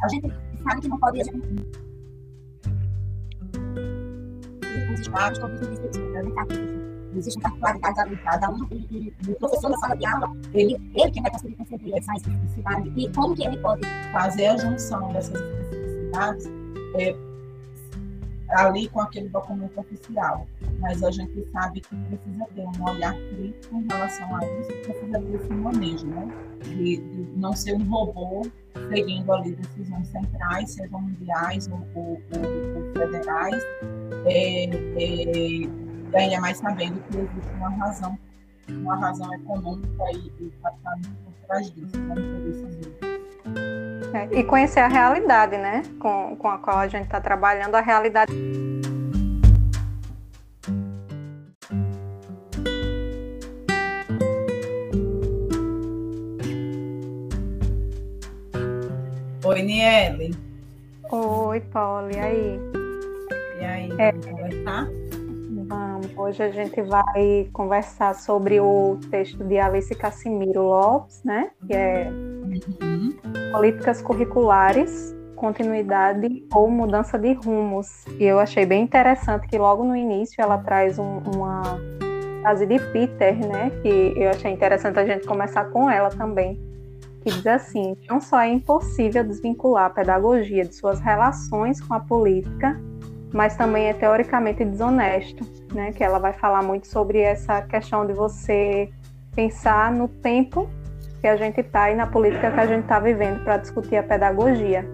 A 0.02 0.08
gente 0.08 0.34
sabe 0.64 0.82
que 0.82 0.88
não 0.88 1.00
pode. 1.00 1.22
Os 4.94 5.00
estados, 5.00 5.40
os 5.40 6.80
Existem 7.16 7.42
particularidades 7.42 8.20
cada 8.24 8.52
um, 8.52 8.64
o 8.64 9.36
professor 9.40 9.70
na 9.72 9.78
sala 9.78 9.96
de 9.98 10.06
aula, 10.06 10.32
ele, 10.54 10.78
ele 10.94 11.12
que 11.12 11.22
vai 11.22 11.32
conseguir 11.32 11.56
perceber 11.56 11.98
essa 11.98 12.14
especificidade 12.14 12.94
e 12.96 13.12
como 13.14 13.36
que 13.36 13.46
ele 13.46 13.58
pode 13.58 13.82
fazer 14.14 14.48
a 14.48 14.58
junção 14.58 15.12
dessas 15.12 15.42
especificidades 15.42 16.46
é, 16.96 17.16
ali 18.52 18.88
com 18.90 19.02
aquele 19.02 19.30
documento 19.30 19.80
oficial. 19.80 20.48
Mas 20.80 21.04
a 21.04 21.12
gente 21.12 21.46
sabe 21.52 21.82
que 21.82 21.96
precisa 21.96 22.46
ter 22.56 22.66
um 22.66 22.90
olhar 22.90 23.14
crítico 23.14 23.76
em 23.76 23.88
relação 23.88 24.36
a 24.36 24.46
isso, 24.60 24.72
precisa 24.84 25.20
ter 25.20 25.36
esse 25.36 25.54
manejo, 25.54 26.08
né? 26.08 26.28
De, 26.64 26.98
de 26.98 27.38
não 27.38 27.54
ser 27.54 27.74
um 27.74 27.84
robô 27.84 28.46
seguindo 28.90 29.32
ali 29.32 29.56
decisões 29.56 30.08
centrais, 30.08 30.72
sejam 30.72 31.02
mundiais 31.02 31.68
ou, 31.68 31.88
ou, 31.96 32.22
ou 32.76 32.94
federais, 32.94 33.64
é, 34.26 34.66
é, 34.66 36.18
ainda 36.18 36.42
mais 36.42 36.58
sabendo 36.58 37.00
que 37.04 37.18
existe 37.18 37.52
uma 37.58 37.70
razão, 37.70 38.18
uma 38.70 38.96
razão 38.96 39.34
econômica 39.34 40.04
e, 40.14 40.44
e 40.44 40.52
capitalista 40.62 41.12
por 41.24 41.48
trás 41.48 41.72
disso, 41.72 41.92
como 42.08 42.20
interesses 42.20 43.09
é, 44.14 44.40
e 44.40 44.44
conhecer 44.44 44.80
a 44.80 44.88
realidade, 44.88 45.58
né, 45.58 45.84
com, 46.00 46.36
com 46.36 46.48
a 46.48 46.58
qual 46.58 46.78
a 46.78 46.88
gente 46.88 47.06
está 47.06 47.22
trabalhando, 47.22 47.76
a 47.76 47.82
realidade. 47.82 48.32
Oi, 59.44 59.62
Niele. 59.64 60.36
Oi, 61.12 61.60
Paulo, 61.62 62.10
e 62.12 62.20
aí? 62.20 62.60
E 63.60 63.66
aí, 63.66 63.92
é, 63.98 64.12
vamos 64.12 64.26
conversar? 64.28 64.88
Vamos. 65.68 66.18
Hoje 66.18 66.44
a 66.44 66.52
gente 66.52 66.82
vai 66.82 67.50
conversar 67.52 68.16
sobre 68.16 68.60
o 68.60 69.00
texto 69.10 69.44
de 69.44 69.58
Alice 69.58 69.94
Cassimiro 69.96 70.62
Lopes, 70.62 71.24
né? 71.24 71.52
Que 71.66 71.74
é. 71.74 72.12
Políticas 73.52 74.02
Curriculares, 74.02 75.16
Continuidade 75.36 76.46
ou 76.54 76.70
Mudança 76.70 77.18
de 77.18 77.34
Rumos. 77.34 78.06
E 78.20 78.24
eu 78.26 78.40
achei 78.40 78.66
bem 78.66 78.84
interessante 78.84 79.48
que 79.48 79.58
logo 79.58 79.84
no 79.84 79.96
início 79.96 80.42
ela 80.42 80.58
traz 80.58 81.00
um, 81.00 81.20
uma 81.36 81.64
frase 82.42 82.66
de 82.66 82.80
Peter, 82.92 83.38
né? 83.48 83.72
Que 83.82 84.14
eu 84.16 84.30
achei 84.30 84.52
interessante 84.52 85.00
a 85.00 85.06
gente 85.06 85.26
começar 85.26 85.66
com 85.66 85.90
ela 85.90 86.10
também 86.10 86.60
que 87.24 87.32
diz 87.32 87.48
assim: 87.48 87.96
não 88.10 88.20
só 88.20 88.42
é 88.42 88.50
impossível 88.50 89.24
desvincular 89.24 89.86
a 89.86 89.90
pedagogia 89.90 90.66
de 90.66 90.74
suas 90.74 91.00
relações 91.00 91.82
com 91.82 91.94
a 91.94 92.00
política, 92.00 92.80
mas 93.34 93.56
também 93.56 93.88
é 93.88 93.94
teoricamente 93.94 94.64
desonesto, 94.66 95.46
né? 95.74 95.92
Que 95.92 96.04
ela 96.04 96.20
vai 96.20 96.34
falar 96.34 96.64
muito 96.64 96.88
sobre 96.88 97.20
essa 97.20 97.62
questão 97.62 98.06
de 98.06 98.14
você 98.14 98.90
pensar 99.36 99.92
no 99.92 100.08
tempo 100.08 100.70
que 101.20 101.28
a 101.28 101.36
gente 101.36 101.60
está 101.60 101.92
e 101.92 101.96
na 101.96 102.08
política 102.08 102.52
que 102.52 102.60
a 102.60 102.66
gente 102.66 102.84
está 102.84 103.00
vivendo 103.00 103.44
para 103.44 103.58
discutir 103.58 103.98
a 103.98 104.04
pedagogia. 104.04 104.86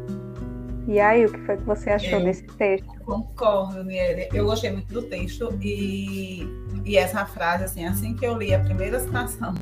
E 0.88 1.00
aí, 1.00 1.26
o 1.26 1.32
que 1.32 1.40
foi 1.40 1.58
que 1.58 1.64
você 1.64 1.90
achou 1.90 2.20
é, 2.20 2.24
desse 2.24 2.44
texto? 2.44 2.88
Concordo, 3.04 3.84
Niele. 3.84 4.30
Eu 4.32 4.46
gostei 4.46 4.72
muito 4.72 4.94
do 4.94 5.02
texto 5.02 5.58
e, 5.62 6.48
e 6.86 6.96
essa 6.96 7.26
frase, 7.26 7.64
assim, 7.64 7.86
assim 7.86 8.14
que 8.14 8.26
eu 8.26 8.38
li 8.38 8.54
a 8.54 8.60
primeira 8.60 9.00
citação 9.00 9.54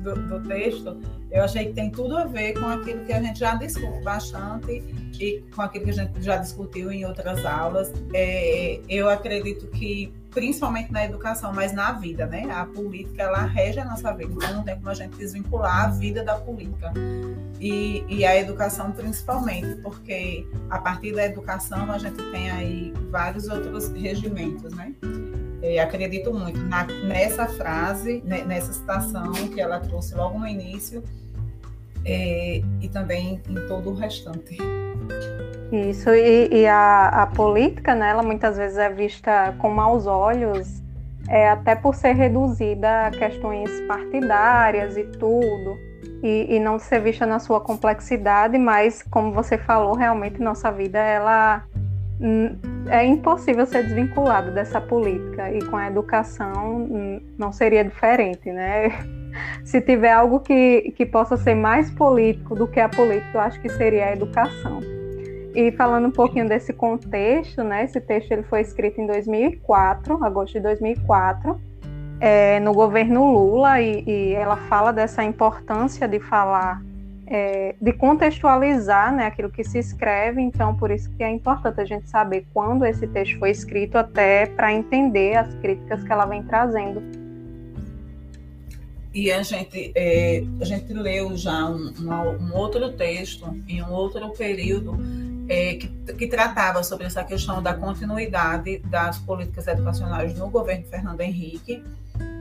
do, 0.00 0.14
do, 0.14 0.48
texto, 0.48 1.00
eu 1.30 1.44
achei 1.44 1.66
que 1.66 1.72
tem 1.72 1.90
tudo 1.90 2.16
a 2.16 2.24
ver 2.24 2.54
com 2.54 2.66
aquilo 2.66 3.04
que 3.04 3.12
a 3.12 3.22
gente 3.22 3.38
já 3.38 3.54
discute 3.54 4.02
bastante 4.02 4.82
e 5.20 5.44
com 5.54 5.62
aquilo 5.62 5.84
que 5.84 5.90
a 5.90 5.94
gente 5.94 6.22
já 6.22 6.36
discutiu 6.36 6.90
em 6.90 7.04
outras 7.04 7.44
aulas. 7.44 7.92
É, 8.12 8.80
eu 8.88 9.08
acredito 9.08 9.66
que, 9.68 10.12
principalmente 10.30 10.90
na 10.90 11.04
educação, 11.04 11.52
mas 11.52 11.72
na 11.72 11.92
vida, 11.92 12.26
né? 12.26 12.48
A 12.50 12.64
política, 12.64 13.22
ela 13.22 13.44
rege 13.44 13.78
a 13.78 13.84
nossa 13.84 14.12
vida, 14.12 14.32
então 14.32 14.54
não 14.54 14.62
tem 14.62 14.76
como 14.76 14.88
a 14.88 14.94
gente 14.94 15.16
desvincular 15.16 15.84
a 15.84 15.88
vida 15.88 16.24
da 16.24 16.36
política. 16.36 16.92
E, 17.60 18.04
e 18.08 18.24
a 18.24 18.36
educação, 18.36 18.90
principalmente, 18.90 19.80
porque 19.82 20.46
a 20.70 20.78
partir 20.78 21.12
da 21.12 21.26
educação 21.26 21.92
a 21.92 21.98
gente 21.98 22.16
tem 22.30 22.50
aí 22.50 22.92
vários 23.10 23.48
outros 23.48 23.88
regimentos, 23.88 24.72
né? 24.74 24.94
É, 25.62 25.78
acredito 25.78 26.32
muito 26.32 26.58
na, 26.60 26.84
nessa 26.84 27.46
frase, 27.46 28.22
né, 28.24 28.42
nessa 28.44 28.72
citação 28.72 29.32
que 29.32 29.60
ela 29.60 29.78
trouxe 29.78 30.14
logo 30.14 30.38
no 30.38 30.46
início 30.46 31.02
é, 32.04 32.62
e 32.80 32.88
também 32.88 33.40
em 33.48 33.54
todo 33.66 33.90
o 33.90 33.94
restante. 33.94 34.56
Isso, 35.70 36.10
e, 36.10 36.48
e 36.48 36.66
a, 36.66 37.08
a, 37.08 37.26
política, 37.26 37.94
né, 37.94 38.10
ela 38.10 38.22
muitas 38.22 38.56
vezes 38.56 38.76
é 38.78 38.88
vista 38.88 39.54
com 39.58 39.70
maus 39.70 40.06
olhos, 40.06 40.82
é, 41.28 41.48
até 41.48 41.76
por 41.76 41.94
ser 41.94 42.14
reduzida 42.14 43.06
a 43.06 43.10
questões 43.10 43.70
partidárias 43.86 44.96
e 44.96 45.04
tudo, 45.04 45.78
e, 46.22 46.56
e 46.56 46.58
não 46.60 46.78
ser 46.78 47.00
vista 47.00 47.24
na 47.24 47.38
sua 47.38 47.60
complexidade, 47.60 48.58
mas, 48.58 49.02
como 49.02 49.32
você 49.32 49.56
falou, 49.56 49.94
realmente 49.94 50.40
nossa 50.40 50.72
vida, 50.72 50.98
ela 50.98 51.64
é 52.88 53.04
impossível 53.04 53.64
ser 53.66 53.84
desvinculado 53.84 54.50
dessa 54.50 54.80
política 54.80 55.50
e 55.52 55.64
com 55.64 55.76
a 55.76 55.86
educação 55.86 56.86
não 57.38 57.52
seria 57.52 57.84
diferente, 57.84 58.50
né? 58.50 58.90
se 59.64 59.80
tiver 59.80 60.12
algo 60.12 60.40
que, 60.40 60.92
que 60.96 61.06
possa 61.06 61.36
ser 61.36 61.54
mais 61.54 61.90
político 61.90 62.54
do 62.54 62.66
que 62.66 62.80
a 62.80 62.88
política, 62.88 63.38
eu 63.38 63.40
acho 63.40 63.60
que 63.60 63.68
seria 63.68 64.06
a 64.06 64.12
educação. 64.12 64.80
E 65.54 65.72
falando 65.72 66.06
um 66.06 66.10
pouquinho 66.10 66.48
desse 66.48 66.72
contexto, 66.72 67.64
né? 67.64 67.84
Esse 67.84 68.00
texto 68.00 68.30
ele 68.30 68.42
foi 68.44 68.60
escrito 68.60 69.00
em 69.00 69.06
2004, 69.06 70.22
agosto 70.22 70.52
de 70.54 70.60
2004, 70.60 71.60
é, 72.20 72.60
no 72.60 72.72
governo 72.72 73.32
Lula, 73.32 73.80
e, 73.80 74.04
e, 74.06 74.34
ela 74.34 74.56
fala 74.56 74.92
dessa 74.92 75.24
importância 75.24 76.06
de 76.06 76.20
falar, 76.20 76.82
é, 77.30 77.76
de 77.80 77.92
contextualizar 77.92 79.14
né, 79.14 79.24
aquilo 79.26 79.48
que 79.48 79.62
se 79.62 79.78
escreve, 79.78 80.42
então 80.42 80.74
por 80.74 80.90
isso 80.90 81.08
que 81.16 81.22
é 81.22 81.30
importante 81.30 81.80
a 81.80 81.84
gente 81.84 82.10
saber 82.10 82.44
quando 82.52 82.84
esse 82.84 83.06
texto 83.06 83.38
foi 83.38 83.50
escrito, 83.50 83.96
até 83.96 84.46
para 84.46 84.72
entender 84.72 85.36
as 85.36 85.54
críticas 85.54 86.02
que 86.02 86.12
ela 86.12 86.26
vem 86.26 86.42
trazendo 86.42 87.00
e 89.12 89.30
a 89.32 89.42
gente, 89.42 89.92
é, 89.94 90.44
a 90.60 90.64
gente 90.64 90.92
leu 90.92 91.36
já 91.36 91.68
um, 91.68 91.92
um, 92.00 92.54
outro 92.54 92.92
texto 92.92 93.44
em 93.66 93.82
um 93.82 93.90
outro 93.90 94.30
período 94.30 94.96
é, 95.48 95.74
que, 95.74 95.88
que, 96.14 96.28
tratava 96.28 96.82
sobre 96.84 97.06
essa 97.06 97.24
questão 97.24 97.60
da 97.60 97.74
continuidade 97.74 98.78
das 98.78 99.18
políticas 99.18 99.66
educacionais 99.66 100.38
no 100.38 100.48
governo 100.48 100.84
Fernando 100.86 101.20
Henrique, 101.22 101.82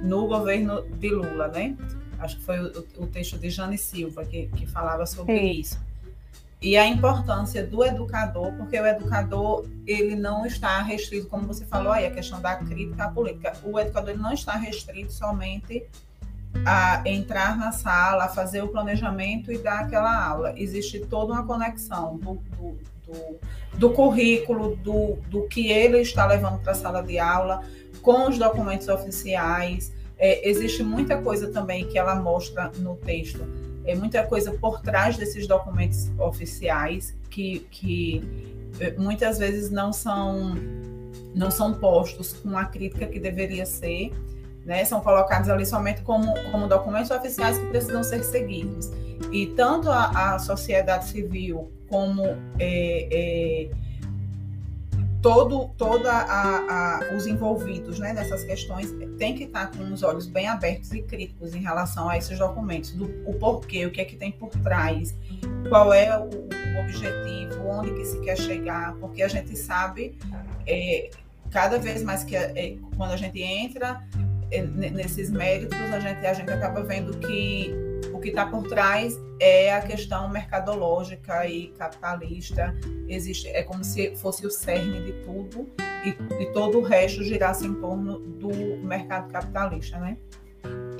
no 0.04 0.28
governo 0.28 0.84
de 1.00 1.10
Lula, 1.10 1.48
né? 1.48 1.76
Acho 2.20 2.38
que 2.38 2.44
foi 2.44 2.60
o, 2.60 2.86
o 2.98 3.08
texto 3.08 3.38
de 3.38 3.50
Jane 3.50 3.78
Silva 3.78 4.26
que, 4.26 4.48
que 4.48 4.68
falava 4.68 5.06
sobre 5.06 5.38
Sim. 5.38 5.60
isso. 5.60 5.90
E 6.62 6.76
a 6.76 6.86
importância 6.86 7.66
do 7.66 7.86
educador, 7.86 8.52
porque 8.54 8.78
o 8.78 8.86
educador 8.86 9.66
ele 9.88 10.14
não 10.14 10.46
está 10.46 10.82
restrito, 10.82 11.28
como 11.28 11.48
você 11.48 11.66
falou 11.66 11.94
aí, 11.94 12.06
a 12.06 12.12
questão 12.12 12.42
da 12.42 12.58
crítica 12.58 13.06
à 13.06 13.10
política. 13.10 13.54
O 13.64 13.80
educador 13.80 14.18
não 14.18 14.34
está 14.34 14.58
restrito 14.58 15.14
somente 15.14 15.86
a 16.66 17.02
entrar 17.06 17.58
na 17.58 17.72
sala, 17.72 18.26
a 18.26 18.28
fazer 18.28 18.62
o 18.62 18.68
planejamento 18.68 19.52
e 19.54 19.58
dar 19.58 19.82
aquela 19.82 20.28
aula. 20.28 20.54
Existe 20.58 21.00
toda 21.00 21.32
uma 21.32 21.46
conexão 21.46 22.18
do, 22.18 22.34
do, 22.58 22.78
do, 23.08 23.40
do 23.78 23.90
currículo, 23.92 24.76
do, 24.78 25.18
do 25.30 25.48
que 25.48 25.72
ele 25.72 26.00
está 26.00 26.26
levando 26.26 26.60
para 26.60 26.74
a 26.74 26.76
sala 26.76 27.02
de 27.02 27.20
aula, 27.20 27.64
com 28.02 28.28
os 28.28 28.38
documentos 28.38 28.90
oficiais. 28.90 29.94
É, 30.20 30.48
existe 30.48 30.84
muita 30.84 31.22
coisa 31.22 31.50
também 31.50 31.88
que 31.88 31.98
ela 31.98 32.16
mostra 32.16 32.72
no 32.78 32.96
texto. 32.98 33.42
É 33.86 33.96
muita 33.96 34.24
coisa 34.24 34.52
por 34.52 34.82
trás 34.82 35.18
desses 35.18 35.48
documentos 35.48 36.12
oficiais 36.20 37.16
que, 37.30 37.60
que 37.72 38.22
é, 38.80 38.92
muitas 38.92 39.40
vezes 39.40 39.72
não 39.72 39.92
são 39.92 40.56
não 41.34 41.52
são 41.52 41.74
postos 41.76 42.34
com 42.34 42.58
a 42.58 42.66
crítica 42.66 43.06
que 43.06 43.20
deveria 43.20 43.66
ser 43.66 44.12
né, 44.70 44.86
são 44.86 45.02
colocados 45.02 45.50
ali 45.50 45.66
somente 45.66 46.02
como, 46.02 46.34
como 46.52 46.68
documentos 46.68 47.10
oficiais 47.10 47.58
que 47.58 47.66
precisam 47.68 48.04
ser 48.04 48.24
seguidos. 48.24 48.92
E 49.32 49.48
tanto 49.48 49.90
a, 49.90 50.36
a 50.36 50.40
sociedade 50.40 51.08
civil 51.08 51.72
como 51.88 52.24
é, 52.60 53.08
é, 53.12 53.70
todo, 55.22 55.70
toda 55.78 56.12
a, 56.12 57.00
a, 57.00 57.16
os 57.16 57.28
envolvidos 57.28 58.00
né, 58.00 58.14
nessas 58.14 58.44
questões 58.44 58.94
têm 59.18 59.36
que 59.36 59.44
estar 59.44 59.68
com 59.72 59.84
os 59.92 60.02
olhos 60.04 60.28
bem 60.28 60.48
abertos 60.48 60.94
e 60.94 61.02
críticos 61.02 61.54
em 61.54 61.60
relação 61.60 62.10
a 62.10 62.18
esses 62.18 62.38
documentos, 62.38 62.92
do, 62.92 63.06
o 63.26 63.34
porquê, 63.34 63.86
o 63.86 63.92
que 63.92 64.02
é 64.02 64.06
que 64.06 64.16
tem 64.16 64.32
por 64.32 64.50
trás, 64.50 65.16
qual 65.68 65.94
é 65.94 66.18
o, 66.18 66.24
o 66.24 66.82
objetivo, 66.82 67.68
onde 67.68 67.94
que 67.94 68.06
se 68.06 68.20
quer 68.22 68.38
chegar, 68.38 68.96
porque 68.96 69.22
a 69.22 69.28
gente 69.28 69.56
sabe 69.58 70.18
é, 70.66 71.10
cada 71.52 71.78
vez 71.78 72.02
mais 72.04 72.24
que 72.24 72.36
é, 72.36 72.78
quando 72.96 73.12
a 73.12 73.18
gente 73.18 73.42
entra 73.42 74.02
é, 74.52 74.62
nesses 74.62 75.30
méritos, 75.30 75.78
a 75.78 76.00
gente, 76.00 76.26
a 76.26 76.34
gente 76.34 76.52
acaba 76.52 76.82
vendo 76.84 77.18
que 77.18 77.74
que 78.30 78.38
está 78.40 78.46
por 78.46 78.68
trás 78.68 79.20
é 79.40 79.74
a 79.74 79.82
questão 79.82 80.30
mercadológica 80.30 81.46
e 81.48 81.68
capitalista. 81.78 82.76
Existe, 83.08 83.48
é 83.50 83.64
como 83.64 83.84
se 83.84 84.16
fosse 84.16 84.46
o 84.46 84.52
cerne 84.52 85.02
de 85.02 85.14
tudo 85.24 85.68
e, 86.06 86.44
e 86.44 86.54
todo 86.54 86.80
o 86.80 86.84
resto 86.84 87.24
girasse 87.24 87.66
em 87.66 87.74
torno 87.76 88.20
do 88.20 88.50
mercado 88.86 89.32
capitalista, 89.32 89.98
né? 89.98 90.18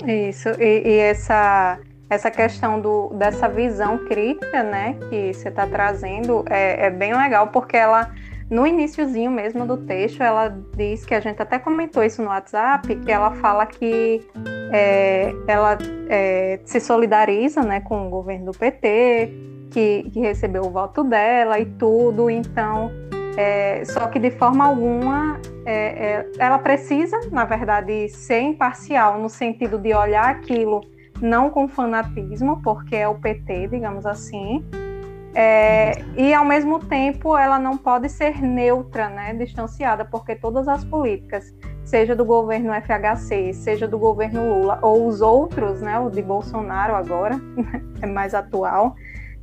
Isso, 0.06 0.48
e, 0.58 0.88
e 0.88 0.98
essa 0.98 1.78
essa 2.08 2.28
questão 2.28 2.80
do, 2.80 3.10
dessa 3.10 3.48
visão 3.48 4.04
crítica, 4.06 4.64
né, 4.64 4.96
que 5.08 5.32
você 5.32 5.48
está 5.48 5.64
trazendo 5.64 6.44
é, 6.50 6.86
é 6.86 6.90
bem 6.90 7.16
legal 7.16 7.48
porque 7.48 7.76
ela 7.76 8.12
no 8.50 8.66
iníciozinho 8.66 9.30
mesmo 9.30 9.64
do 9.64 9.76
texto, 9.76 10.20
ela 10.20 10.48
diz 10.76 11.06
que 11.06 11.14
a 11.14 11.20
gente 11.20 11.40
até 11.40 11.56
comentou 11.56 12.02
isso 12.02 12.20
no 12.20 12.28
WhatsApp, 12.28 12.96
que 12.96 13.12
ela 13.12 13.30
fala 13.36 13.64
que 13.64 14.26
é, 14.72 15.34
ela 15.46 15.76
é, 16.08 16.60
se 16.64 16.80
solidariza 16.80 17.62
né, 17.62 17.80
com 17.80 18.06
o 18.06 18.10
governo 18.10 18.46
do 18.46 18.58
PT, 18.58 19.32
que, 19.70 20.10
que 20.12 20.20
recebeu 20.20 20.62
o 20.62 20.70
voto 20.70 21.04
dela 21.04 21.58
e 21.58 21.66
tudo, 21.66 22.28
então, 22.28 22.90
é, 23.36 23.84
só 23.84 24.08
que 24.08 24.18
de 24.18 24.30
forma 24.32 24.66
alguma 24.66 25.40
é, 25.64 25.74
é, 25.74 26.30
ela 26.38 26.58
precisa, 26.58 27.18
na 27.30 27.44
verdade, 27.44 28.08
ser 28.08 28.40
imparcial 28.40 29.18
no 29.20 29.28
sentido 29.28 29.78
de 29.78 29.94
olhar 29.94 30.28
aquilo 30.28 30.80
não 31.20 31.50
com 31.50 31.68
fanatismo, 31.68 32.60
porque 32.62 32.96
é 32.96 33.06
o 33.06 33.14
PT, 33.14 33.68
digamos 33.68 34.06
assim, 34.06 34.64
é, 35.34 35.92
e 36.16 36.34
ao 36.34 36.44
mesmo 36.44 36.80
tempo 36.80 37.36
ela 37.36 37.58
não 37.58 37.76
pode 37.76 38.08
ser 38.08 38.42
neutra, 38.42 39.08
né, 39.08 39.32
distanciada, 39.34 40.04
porque 40.04 40.34
todas 40.34 40.66
as 40.66 40.84
políticas, 40.84 41.54
seja 41.90 42.14
do 42.14 42.24
governo 42.24 42.70
FHC, 42.72 43.52
seja 43.52 43.88
do 43.88 43.98
governo 43.98 44.48
Lula 44.48 44.78
ou 44.80 45.08
os 45.08 45.20
outros, 45.20 45.82
né, 45.82 45.98
o 45.98 46.08
de 46.08 46.22
Bolsonaro 46.22 46.94
agora 46.94 47.40
é 48.00 48.06
mais 48.06 48.32
atual, 48.32 48.94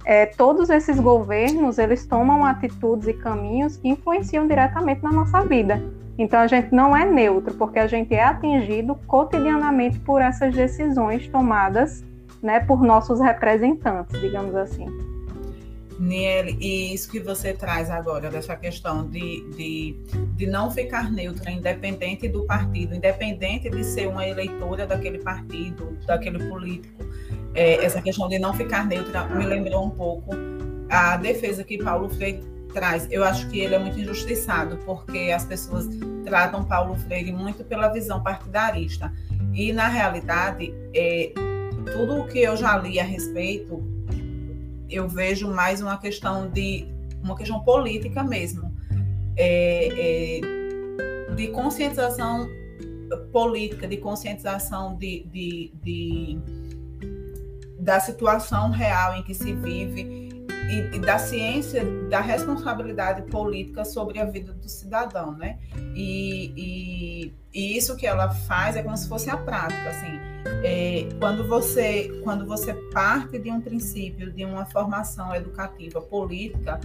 é, 0.05 0.25
todos 0.25 0.69
esses 0.69 0.97
governos 0.97 1.77
eles 1.77 2.05
tomam 2.05 2.45
atitudes 2.45 3.09
e 3.09 3.13
caminhos 3.13 3.75
que 3.75 3.89
influenciam 3.89 4.47
diretamente 4.47 5.03
na 5.03 5.11
nossa 5.11 5.43
vida. 5.43 5.83
Então 6.17 6.39
a 6.39 6.47
gente 6.47 6.73
não 6.73 6.95
é 6.95 7.05
neutro, 7.05 7.53
porque 7.55 7.79
a 7.79 7.85
gente 7.85 8.15
é 8.15 8.23
atingido 8.23 8.95
cotidianamente 9.05 9.99
por 9.99 10.21
essas 10.21 10.55
decisões 10.55 11.27
tomadas, 11.27 12.01
né, 12.41 12.61
por 12.61 12.81
nossos 12.81 13.19
representantes, 13.19 14.19
digamos 14.21 14.55
assim. 14.55 14.85
Niele, 15.99 16.57
e 16.59 16.93
isso 16.93 17.09
que 17.09 17.19
você 17.19 17.53
traz 17.53 17.89
agora, 17.89 18.29
dessa 18.29 18.55
questão 18.55 19.07
de, 19.07 19.43
de, 19.55 19.95
de 20.35 20.45
não 20.45 20.69
ficar 20.69 21.11
neutra, 21.11 21.49
independente 21.49 22.27
do 22.27 22.45
partido, 22.45 22.95
independente 22.95 23.69
de 23.69 23.83
ser 23.83 24.07
uma 24.07 24.27
eleitora 24.27 24.85
daquele 24.85 25.19
partido, 25.19 25.97
daquele 26.05 26.47
político, 26.47 27.03
é, 27.53 27.83
essa 27.83 28.01
questão 28.01 28.27
de 28.27 28.37
não 28.37 28.53
ficar 28.53 28.85
neutra 28.85 29.25
me 29.25 29.45
lembrou 29.45 29.85
um 29.85 29.89
pouco 29.89 30.31
a 30.89 31.17
defesa 31.17 31.63
que 31.63 31.77
Paulo 31.77 32.09
Freire 32.09 32.41
traz. 32.73 33.07
Eu 33.09 33.23
acho 33.23 33.49
que 33.49 33.59
ele 33.59 33.75
é 33.75 33.79
muito 33.79 33.99
injustiçado, 33.99 34.77
porque 34.85 35.31
as 35.35 35.43
pessoas 35.43 35.87
tratam 36.23 36.63
Paulo 36.63 36.95
Freire 36.95 37.31
muito 37.31 37.63
pela 37.63 37.87
visão 37.87 38.21
partidarista. 38.21 39.11
E, 39.53 39.73
na 39.73 39.87
realidade, 39.87 40.73
é, 40.93 41.31
tudo 41.91 42.19
o 42.19 42.27
que 42.27 42.39
eu 42.39 42.55
já 42.55 42.77
li 42.77 42.99
a 42.99 43.03
respeito 43.03 43.83
eu 44.89 45.07
vejo 45.07 45.49
mais 45.49 45.81
uma 45.81 45.97
questão 45.97 46.49
de 46.49 46.87
uma 47.21 47.35
questão 47.35 47.59
política 47.61 48.23
mesmo, 48.23 48.73
é, 49.35 50.39
é, 50.39 51.35
de 51.35 51.47
conscientização 51.49 52.47
política, 53.31 53.87
de 53.87 53.97
conscientização 53.97 54.95
de, 54.95 55.25
de, 55.31 55.73
de, 55.83 56.39
da 57.79 57.99
situação 57.99 58.69
real 58.71 59.15
em 59.15 59.23
que 59.23 59.33
se 59.33 59.53
vive 59.53 60.26
e, 60.69 60.95
e, 60.95 60.99
da 60.99 61.17
ciência 61.17 61.83
da 62.09 62.19
responsabilidade 62.19 63.21
política 63.23 63.85
sobre 63.85 64.19
a 64.19 64.25
vida 64.25 64.53
do 64.53 64.67
cidadão, 64.67 65.31
né? 65.31 65.59
E, 65.95 66.53
e, 66.55 67.33
e 67.53 67.77
isso 67.77 67.95
que 67.95 68.05
ela 68.05 68.29
faz 68.29 68.75
é 68.75 68.83
como 68.83 68.97
se 68.97 69.07
fosse 69.07 69.29
a 69.29 69.37
prática, 69.37 69.89
assim. 69.89 70.19
É, 70.63 71.07
quando 71.19 71.47
você 71.47 72.21
quando 72.23 72.45
você 72.45 72.73
parte 72.93 73.37
de 73.39 73.51
um 73.51 73.61
princípio, 73.61 74.31
de 74.31 74.45
uma 74.45 74.65
formação 74.65 75.33
educativa 75.35 76.01
política, 76.01 76.79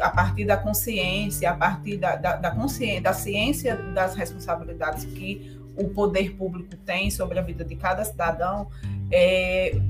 a 0.00 0.10
partir 0.10 0.44
da 0.44 0.56
consciência, 0.56 1.50
a 1.50 1.54
partir 1.54 1.96
da, 1.96 2.16
da, 2.16 2.36
da 2.36 2.50
consciência, 2.50 3.00
da 3.00 3.12
ciência 3.12 3.76
das 3.94 4.14
responsabilidades 4.14 5.04
que 5.04 5.58
o 5.76 5.88
poder 5.88 6.34
público 6.36 6.76
tem 6.76 7.10
sobre 7.10 7.38
a 7.38 7.42
vida 7.42 7.64
de 7.64 7.76
cada 7.76 8.04
cidadão, 8.04 8.68
é, 9.10 9.80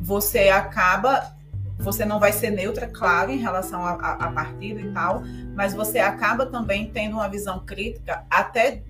você 0.00 0.48
acaba 0.48 1.37
você 1.78 2.04
não 2.04 2.18
vai 2.18 2.32
ser 2.32 2.50
neutra, 2.50 2.86
claro, 2.86 3.30
em 3.30 3.38
relação 3.38 3.86
a, 3.86 4.30
partido 4.32 4.80
e 4.80 4.92
tal, 4.92 5.22
mas 5.54 5.74
você 5.74 5.98
acaba 5.98 6.46
também 6.46 6.90
tendo 6.92 7.14
uma 7.14 7.28
visão 7.28 7.60
crítica 7.64 8.24
até 8.28 8.82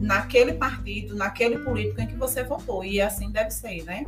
naquele 0.00 0.54
partido, 0.54 1.14
naquele 1.14 1.58
político 1.58 2.00
em 2.00 2.06
que 2.06 2.16
você 2.16 2.42
votou, 2.42 2.84
e 2.84 3.00
assim 3.00 3.30
deve 3.30 3.50
ser, 3.50 3.84
né? 3.84 4.04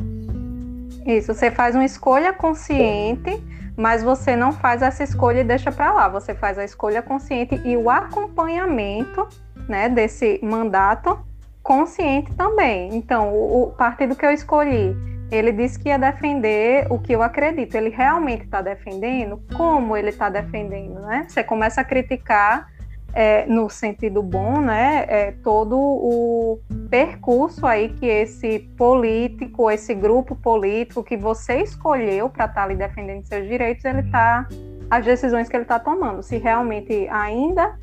Isso, 1.07 1.33
você 1.33 1.53
faz 1.53 1.77
uma 1.77 1.85
escolha 1.85 2.33
consciente, 2.33 3.41
mas 3.77 4.03
você 4.03 4.35
não 4.35 4.53
faz 4.53 4.83
essa 4.83 5.05
escolha 5.05 5.41
e 5.41 5.45
deixa 5.45 5.71
para 5.71 5.93
lá. 5.93 6.09
Você 6.09 6.35
faz 6.35 6.59
a 6.59 6.65
escolha 6.65 7.01
consciente 7.01 7.61
e 7.65 7.77
o 7.77 7.89
acompanhamento, 7.89 9.29
né, 9.69 9.89
desse 9.89 10.41
mandato 10.43 11.19
consciente 11.63 12.35
também. 12.35 12.95
Então, 12.95 13.33
o, 13.33 13.65
o 13.65 13.71
partido 13.73 14.17
que 14.17 14.27
eu 14.27 14.33
escolhi, 14.33 14.97
ele 15.31 15.53
disse 15.53 15.79
que 15.79 15.89
ia 15.89 15.99
defender 15.99 16.87
o 16.91 16.99
que 16.99 17.13
eu 17.13 17.23
acredito. 17.23 17.75
Ele 17.75 17.91
realmente 17.91 18.45
está 18.45 18.63
defendendo? 18.63 19.43
Como 19.57 19.97
ele 19.97 20.11
está 20.11 20.29
defendendo, 20.29 21.01
né? 21.01 21.27
Você 21.29 21.43
começa 21.43 21.81
a 21.81 21.85
criticar 21.85 22.69
é, 23.17 23.47
no 23.47 23.71
sentido 23.71 24.23
bom, 24.23 24.61
né, 24.61 25.07
é, 25.09 25.33
todo 25.43 25.75
o 25.75 26.61
percurso 26.91 27.67
aí 27.67 27.89
que 27.89 28.05
esse 28.05 28.59
político, 28.77 29.71
esse 29.71 29.95
grupo 29.95 30.37
político 30.37 31.03
que 31.03 31.17
você 31.17 31.63
escolheu 31.63 32.29
para 32.29 32.45
estar 32.45 32.61
tá 32.61 32.65
ali 32.65 32.77
defendendo 32.77 33.25
seus 33.25 33.49
direitos, 33.49 33.83
ele 33.87 34.01
está 34.01 34.47
as 34.91 35.03
decisões 35.03 35.49
que 35.49 35.57
ele 35.57 35.63
está 35.63 35.79
tomando, 35.79 36.23
se 36.23 36.37
realmente 36.37 37.09
ainda, 37.09 37.79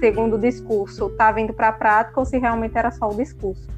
segundo 0.00 0.36
o 0.36 0.38
discurso, 0.38 1.08
está 1.08 1.30
vindo 1.30 1.52
para 1.52 1.68
a 1.68 1.72
prática 1.72 2.18
ou 2.18 2.24
se 2.24 2.38
realmente 2.38 2.78
era 2.78 2.90
só 2.90 3.10
o 3.10 3.14
discurso. 3.14 3.75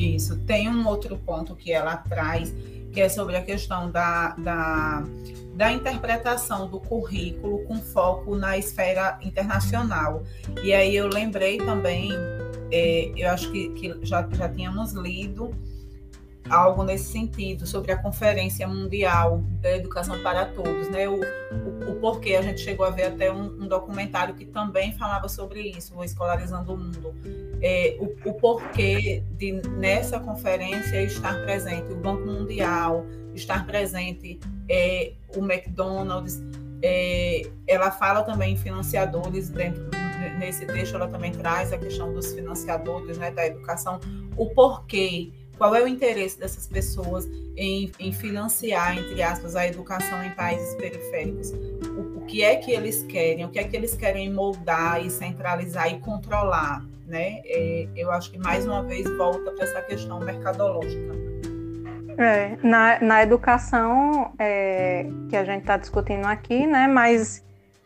Isso. 0.00 0.38
Tem 0.40 0.68
um 0.68 0.86
outro 0.86 1.16
ponto 1.18 1.54
que 1.54 1.72
ela 1.72 1.96
traz, 1.96 2.54
que 2.92 3.00
é 3.00 3.08
sobre 3.08 3.36
a 3.36 3.42
questão 3.42 3.90
da, 3.90 4.30
da 4.36 5.04
da 5.60 5.70
interpretação 5.70 6.66
do 6.68 6.80
currículo 6.80 7.64
com 7.66 7.76
foco 7.76 8.34
na 8.34 8.56
esfera 8.56 9.18
internacional. 9.20 10.22
E 10.62 10.72
aí 10.72 10.96
eu 10.96 11.06
lembrei 11.06 11.58
também, 11.58 12.10
é, 12.72 13.12
eu 13.14 13.28
acho 13.28 13.52
que, 13.52 13.68
que 13.74 13.94
já, 14.02 14.26
já 14.32 14.48
tínhamos 14.48 14.92
lido 14.92 15.54
algo 16.50 16.82
nesse 16.82 17.12
sentido, 17.12 17.66
sobre 17.66 17.92
a 17.92 17.96
Conferência 17.96 18.66
Mundial 18.66 19.42
da 19.60 19.76
Educação 19.76 20.20
para 20.22 20.46
Todos, 20.46 20.88
né? 20.88 21.08
O, 21.08 21.20
o, 21.20 21.92
o 21.92 21.94
porquê, 22.00 22.34
a 22.34 22.42
gente 22.42 22.60
chegou 22.60 22.84
a 22.84 22.90
ver 22.90 23.04
até 23.04 23.32
um, 23.32 23.44
um, 23.44 23.68
documentário 23.68 24.34
que 24.34 24.44
também 24.44 24.92
falava 24.92 25.28
sobre 25.28 25.60
isso, 25.60 25.96
o 25.96 26.04
Escolarizando 26.04 26.74
o 26.74 26.76
Mundo. 26.76 27.14
É, 27.62 27.96
o, 28.00 28.28
o 28.28 28.34
porquê 28.34 29.22
de, 29.32 29.52
nessa 29.52 30.18
conferência, 30.18 31.02
estar 31.02 31.40
presente 31.42 31.92
o 31.92 31.96
Banco 31.96 32.26
Mundial, 32.26 33.06
estar 33.34 33.64
presente 33.64 34.40
é, 34.68 35.12
o 35.36 35.38
McDonald's. 35.40 36.42
É, 36.82 37.42
ela 37.66 37.90
fala 37.90 38.22
também 38.22 38.54
em 38.54 38.56
financiadores 38.56 39.50
dentro 39.50 39.90
nesse 40.38 40.66
texto 40.66 40.94
ela 40.94 41.08
também 41.08 41.32
traz 41.32 41.72
a 41.72 41.78
questão 41.78 42.12
dos 42.12 42.32
financiadores 42.32 43.16
né, 43.16 43.30
da 43.30 43.46
educação, 43.46 44.00
o 44.36 44.46
porquê, 44.50 45.32
qual 45.60 45.74
é 45.74 45.82
o 45.82 45.86
interesse 45.86 46.40
dessas 46.40 46.66
pessoas 46.66 47.28
em, 47.54 47.92
em 48.00 48.12
financiar, 48.14 48.96
entre 48.96 49.22
aspas, 49.22 49.54
a 49.54 49.66
educação 49.66 50.24
em 50.24 50.30
países 50.30 50.74
periféricos. 50.76 51.50
O, 51.50 52.16
o, 52.16 52.24
que 52.24 52.42
é 52.42 52.56
que 52.56 52.70
eles 52.70 53.02
querem, 53.02 53.44
o 53.44 53.50
que 53.50 53.58
é 53.58 53.64
que 53.64 53.76
eles 53.76 53.94
querem 53.94 54.32
moldar 54.32 55.04
e 55.04 55.10
centralizar 55.10 55.92
e 55.92 55.98
controlar. 55.98 56.82
Né? 57.06 57.42
É, 57.44 57.86
eu 57.94 58.10
acho 58.10 58.30
que 58.30 58.38
mais 58.38 58.64
uma 58.64 58.82
vez 58.82 59.04
volta 59.18 59.50
para 59.50 59.64
essa 59.64 59.82
questão 59.82 60.18
mercadológica. 60.18 61.12
É, 62.16 62.56
na, 62.62 62.98
na 62.98 63.22
educação 63.22 64.32
é, 64.38 65.06
que 65.28 65.36
a 65.36 65.44
gente 65.44 65.60
está 65.60 65.76
discutindo 65.76 66.24
aqui, 66.24 66.66
né, 66.66 66.86
mas 66.86 67.44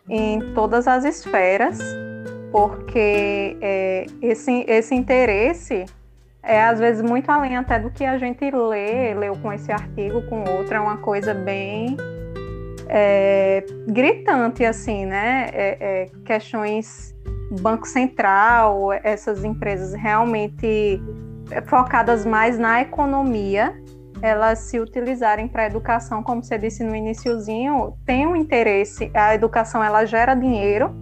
em 0.09 0.55
todas 0.55 0.87
as 0.87 1.05
esferas, 1.05 1.81
porque 2.53 3.57
é, 3.61 4.07
esse, 4.23 4.65
esse 4.69 4.95
interesse 4.95 5.87
é 6.45 6.63
às 6.65 6.79
vezes 6.79 7.03
muito 7.03 7.31
além 7.31 7.57
até 7.57 7.79
do 7.79 7.91
que 7.91 8.05
a 8.05 8.19
gente 8.19 8.51
lê, 8.51 9.15
leu 9.15 9.37
com 9.37 9.53
esse 9.53 9.73
artigo, 9.73 10.23
com 10.29 10.41
outro, 10.41 10.75
é 10.75 10.81
uma 10.81 10.99
coisa 10.99 11.33
bem 11.33 11.97
é, 12.89 13.65
gritante, 13.89 14.65
assim, 14.65 15.07
né? 15.07 15.49
É, 15.53 15.77
é, 15.81 16.11
questões 16.25 17.15
Banco 17.61 17.87
Central, 17.87 18.93
essas 18.93 19.45
empresas 19.45 19.95
realmente 19.95 21.01
focadas 21.67 22.25
mais 22.25 22.59
na 22.59 22.83
economia 22.83 23.75
elas 24.25 24.61
se 24.61 24.81
utilizarem 24.81 25.47
para 25.47 25.65
a 25.65 25.67
educação, 25.67 26.23
como 26.23 26.43
você 26.43 26.57
disse 26.57 26.83
no 26.83 26.97
iníciozinho, 26.97 27.95
tem 28.07 28.27
um 28.27 28.35
interesse. 28.35 29.11
A 29.13 29.35
educação 29.35 29.85
ela 29.85 30.07
gera 30.07 30.35
dinheiro 30.35 30.95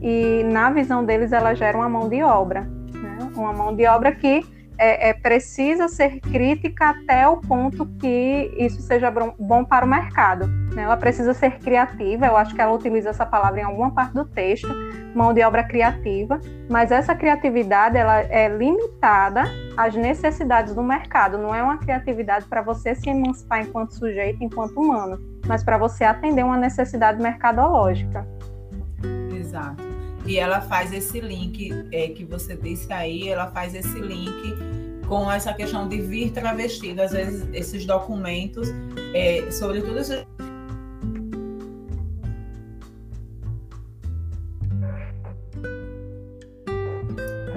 e 0.00 0.44
na 0.44 0.70
visão 0.70 1.04
deles 1.04 1.32
ela 1.32 1.54
gera 1.54 1.76
uma 1.76 1.88
mão 1.88 2.08
de 2.08 2.22
obra, 2.22 2.60
né? 2.92 3.18
uma 3.34 3.52
mão 3.52 3.74
de 3.74 3.84
obra 3.84 4.12
que 4.12 4.46
é, 4.78 5.08
é, 5.08 5.12
precisa 5.12 5.88
ser 5.88 6.20
crítica 6.20 6.90
até 6.90 7.26
o 7.26 7.38
ponto 7.38 7.84
que 7.98 8.54
isso 8.56 8.80
seja 8.80 9.12
bom 9.38 9.64
para 9.64 9.84
o 9.84 9.88
mercado. 9.88 10.46
Né? 10.72 10.82
Ela 10.82 10.96
precisa 10.96 11.34
ser 11.34 11.58
criativa, 11.58 12.26
eu 12.26 12.36
acho 12.36 12.54
que 12.54 12.60
ela 12.60 12.72
utiliza 12.72 13.10
essa 13.10 13.26
palavra 13.26 13.60
em 13.60 13.64
alguma 13.64 13.90
parte 13.90 14.14
do 14.14 14.24
texto, 14.24 14.68
mão 15.14 15.34
de 15.34 15.42
obra 15.42 15.64
criativa, 15.64 16.40
mas 16.70 16.92
essa 16.92 17.14
criatividade 17.14 17.96
ela 17.96 18.20
é 18.20 18.48
limitada 18.48 19.44
às 19.76 19.94
necessidades 19.94 20.74
do 20.74 20.82
mercado, 20.82 21.36
não 21.36 21.54
é 21.54 21.62
uma 21.62 21.78
criatividade 21.78 22.46
para 22.46 22.62
você 22.62 22.94
se 22.94 23.10
emancipar 23.10 23.62
enquanto 23.62 23.94
sujeito, 23.94 24.42
enquanto 24.42 24.80
humano, 24.80 25.18
mas 25.46 25.64
para 25.64 25.76
você 25.76 26.04
atender 26.04 26.44
uma 26.44 26.56
necessidade 26.56 27.20
mercadológica. 27.20 28.26
Exato. 29.34 29.87
E 30.28 30.38
ela 30.38 30.60
faz 30.60 30.92
esse 30.92 31.18
link 31.20 31.70
é, 31.90 32.08
que 32.08 32.22
você 32.22 32.54
disse 32.54 32.92
aí, 32.92 33.30
ela 33.30 33.50
faz 33.50 33.74
esse 33.74 33.98
link 33.98 34.54
com 35.08 35.32
essa 35.32 35.54
questão 35.54 35.88
de 35.88 36.02
vir 36.02 36.32
travestido. 36.32 37.00
Às 37.00 37.12
vezes, 37.12 37.48
esses 37.54 37.86
documentos, 37.86 38.68
é, 39.14 39.50
sobretudo 39.50 39.98
esses 39.98 40.26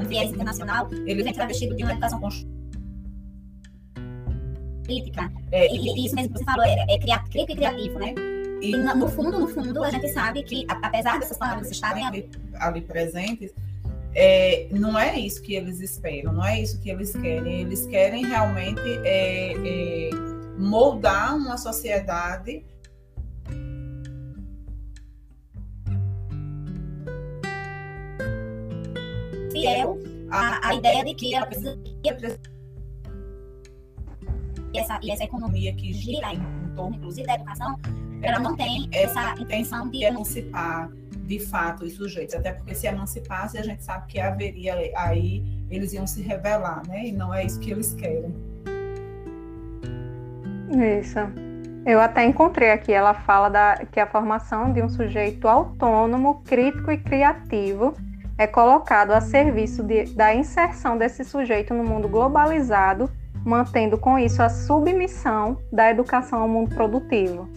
viés 0.08 0.32
internacional, 0.32 0.88
ele 1.06 1.24
vem 1.24 1.34
travestido 1.34 1.76
de 1.76 1.84
uma 1.84 1.92
educação 1.92 2.22
política. 4.86 5.30
É, 5.52 5.74
e, 5.76 6.06
isso 6.06 6.16
mesmo 6.16 6.34
que 6.34 6.40
você 6.40 6.46
falou, 6.46 6.66
é, 6.66 6.86
é 6.90 6.98
crítico 6.98 7.52
e 7.52 7.56
criativo, 7.56 8.00
né? 8.00 8.14
E 8.62 8.78
no 8.78 9.10
fundo, 9.10 9.40
no 9.40 9.48
fundo, 9.48 9.84
a 9.84 9.90
gente 9.90 10.08
sabe 10.10 10.44
que, 10.44 10.66
apesar 10.70 11.20
dessas 11.20 11.38
palavras 11.38 11.70
estarem 11.72 12.06
ali, 12.62 12.82
presentes, 12.82 13.52
é, 14.14 14.68
não 14.72 15.00
é 15.00 15.18
isso 15.18 15.42
que 15.42 15.56
eles 15.56 15.80
esperam, 15.80 16.34
não 16.34 16.46
é 16.46 16.62
isso 16.62 16.80
que 16.82 16.90
eles 16.90 17.14
querem. 17.14 17.62
Eles 17.62 17.86
querem 17.86 18.26
realmente 18.26 18.82
é, 19.06 19.54
é, 19.54 20.10
moldar 20.58 21.36
uma 21.36 21.58
sociedade. 21.58 22.66
Fiel 29.52 30.00
à, 30.30 30.70
à 30.70 30.76
ideia 30.76 31.04
de 31.04 31.14
que 31.14 31.36
ela 31.36 31.46
precisa, 31.46 31.78
e 34.74 34.78
essa, 34.78 35.00
e 35.04 35.12
essa 35.12 35.24
economia 35.24 35.74
que 35.74 35.94
gira 35.94 36.34
em, 36.34 36.38
em 36.38 36.76
torno, 36.76 36.96
inclusive, 36.96 37.28
da 37.28 37.36
educação, 37.36 37.78
ela 38.22 38.40
não 38.40 38.56
tem 38.56 38.90
essa 38.92 39.36
intenção 39.40 39.90
de 39.90 40.04
emancipar 40.04 40.90
de 41.26 41.40
fato 41.40 41.86
os 41.86 41.94
sujeitos, 41.94 42.36
até 42.36 42.52
porque 42.52 42.76
se 42.76 42.88
emancipasse 42.88 43.58
a 43.58 43.64
gente 43.64 43.84
sabe 43.84 44.08
que 44.08 44.20
haveria 44.20 44.76
aí 44.96 45.44
eles 45.70 45.94
iam 45.94 46.06
se 46.06 46.22
revelar, 46.22 46.82
né? 46.88 47.08
E 47.08 47.12
não 47.12 47.34
é 47.34 47.46
isso 47.46 47.60
que 47.60 47.72
eles 47.72 47.94
querem. 47.94 48.36
Isso. 51.00 51.20
Eu 51.86 52.00
até 52.00 52.26
encontrei 52.26 52.72
aqui, 52.72 52.94
ela 52.94 53.14
fala 53.14 53.50
da, 53.50 53.86
que 53.92 54.00
a 54.00 54.06
formação 54.06 54.72
de 54.72 54.82
um 54.84 54.90
sujeito 54.90 55.48
autônomo, 55.48 56.44
crítico 56.44 56.92
e 56.92 56.98
criativo 56.98 57.96
é 58.38 58.46
colocado 58.46 59.12
a 59.12 59.22
serviço 59.22 59.84
de, 59.84 60.06
da 60.14 60.34
inserção 60.34 60.98
desse 60.98 61.24
sujeito 61.24 61.74
no 61.74 61.84
mundo 61.84 62.08
globalizado, 62.08 63.10
mantendo 63.44 63.98
com 63.98 64.20
isso 64.20 64.44
a 64.44 64.50
submissão 64.50 65.58
da 65.72 65.90
educação 65.90 66.42
ao 66.42 66.48
mundo 66.48 66.74
produtivo. 66.76 67.50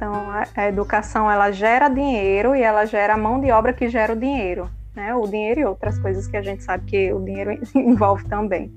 Então, 0.00 0.14
a, 0.14 0.46
a, 0.56 0.66
educação 0.66 1.30
ela 1.30 1.50
gera 1.50 1.90
dinheiro 1.90 2.56
e 2.56 2.62
ela 2.62 2.86
gera 2.86 3.12
a 3.12 3.16
mão 3.18 3.38
de 3.38 3.50
obra 3.50 3.70
que 3.70 3.86
gera 3.90 4.14
o 4.14 4.16
dinheiro, 4.16 4.70
né? 4.96 5.14
O 5.14 5.26
dinheiro 5.26 5.60
e 5.60 5.64
outras 5.66 5.98
coisas 5.98 6.26
que 6.26 6.38
a 6.38 6.42
gente 6.42 6.64
sabe 6.64 6.86
que 6.86 7.12
o 7.12 7.22
dinheiro 7.22 7.50
envolve 7.76 8.24
também. 8.24 8.72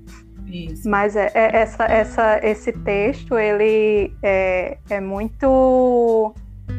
Isso. 0.45 0.89
Mas 0.89 1.15
é, 1.15 1.31
é, 1.33 1.61
essa, 1.61 1.85
essa, 1.85 2.39
esse 2.43 2.73
texto 2.73 3.39
ele 3.39 4.13
é, 4.21 4.77
é 4.89 4.99
muito 4.99 6.35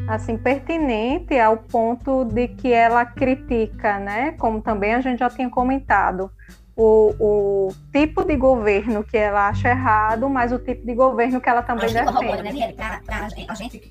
assim 0.07 0.37
pertinente 0.37 1.39
ao 1.39 1.57
ponto 1.57 2.23
de 2.25 2.47
que 2.47 2.71
ela 2.71 3.03
critica, 3.03 3.97
né? 3.97 4.33
Como 4.33 4.61
também 4.61 4.93
a 4.93 5.01
gente 5.01 5.17
já 5.17 5.29
tinha 5.31 5.49
comentado, 5.49 6.29
o, 6.77 7.15
o, 7.19 7.73
tipo 7.91 8.23
de 8.23 8.35
governo 8.35 9.03
que 9.03 9.17
ela 9.17 9.47
acha 9.47 9.69
errado, 9.69 10.29
mas 10.29 10.51
o 10.51 10.59
tipo 10.59 10.85
de 10.85 10.93
governo 10.93 11.41
que 11.41 11.49
ela 11.49 11.63
também 11.63 11.91
defende. 11.91 12.75
Né, 12.75 13.01
a 13.47 13.55
gente 13.55 13.89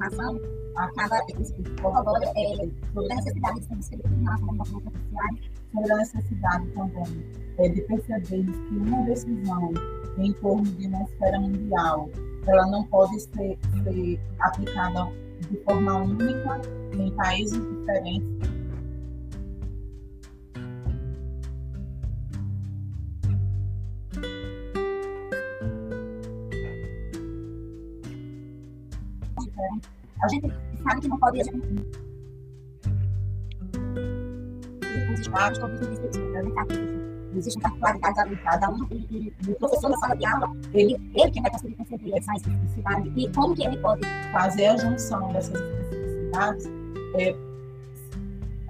informação 0.00 0.40
acaba 0.76 1.20
corrobora 1.82 2.32
é, 2.36 2.68
sobre 2.94 3.12
a 3.12 3.16
necessidade 3.16 3.60
de 3.60 3.84
ser 3.84 3.96
em 3.96 4.24
relação 4.24 4.48
aos 4.48 4.58
documentos 4.58 4.94
oficiais, 4.94 5.50
sobre 5.72 5.92
a 5.92 5.96
necessidade 5.96 6.66
também 6.68 7.26
é, 7.58 7.68
de 7.68 7.80
perceber 7.82 8.44
que 8.44 8.76
uma 8.76 9.02
decisão 9.04 9.72
em 10.18 10.32
torno 10.34 10.64
de 10.64 10.86
uma 10.86 11.02
esfera 11.02 11.40
mundial, 11.40 12.08
ela 12.46 12.66
não 12.68 12.84
pode 12.84 13.20
ser, 13.20 13.58
ser 13.84 14.20
aplicada 14.40 15.06
de 15.50 15.56
forma 15.64 15.96
única 15.98 16.60
em 16.92 17.10
países 17.12 17.60
diferentes 17.60 18.59
A 30.22 30.28
gente 30.28 30.52
sabe 30.82 31.00
que 31.00 31.08
não 31.08 31.18
pode. 31.18 31.40
A 31.40 31.44
gente... 31.44 31.58
Os 35.12 35.20
espaços, 35.20 35.58
todos 35.58 35.80
os 35.80 35.88
existem 37.36 37.62
particularidades 37.62 38.40
cada 38.42 38.70
um, 38.70 38.86
e, 38.90 39.32
o 39.48 39.54
professor 39.56 39.90
na 39.90 39.96
sala 39.98 40.16
de 40.16 40.26
aula, 40.26 40.52
ele, 40.72 40.94
ele 41.14 41.30
que 41.30 41.40
vai 41.40 41.50
conseguir 41.50 41.74
perceber 41.76 42.18
essa 42.18 42.32
especificidade 42.34 43.12
e 43.16 43.32
como 43.32 43.54
que 43.54 43.64
ele 43.64 43.76
pode 43.78 44.02
fazer 44.32 44.66
a 44.66 44.76
junção 44.76 45.32
dessas 45.32 45.60
especificidades 45.60 46.66
é, 47.18 47.49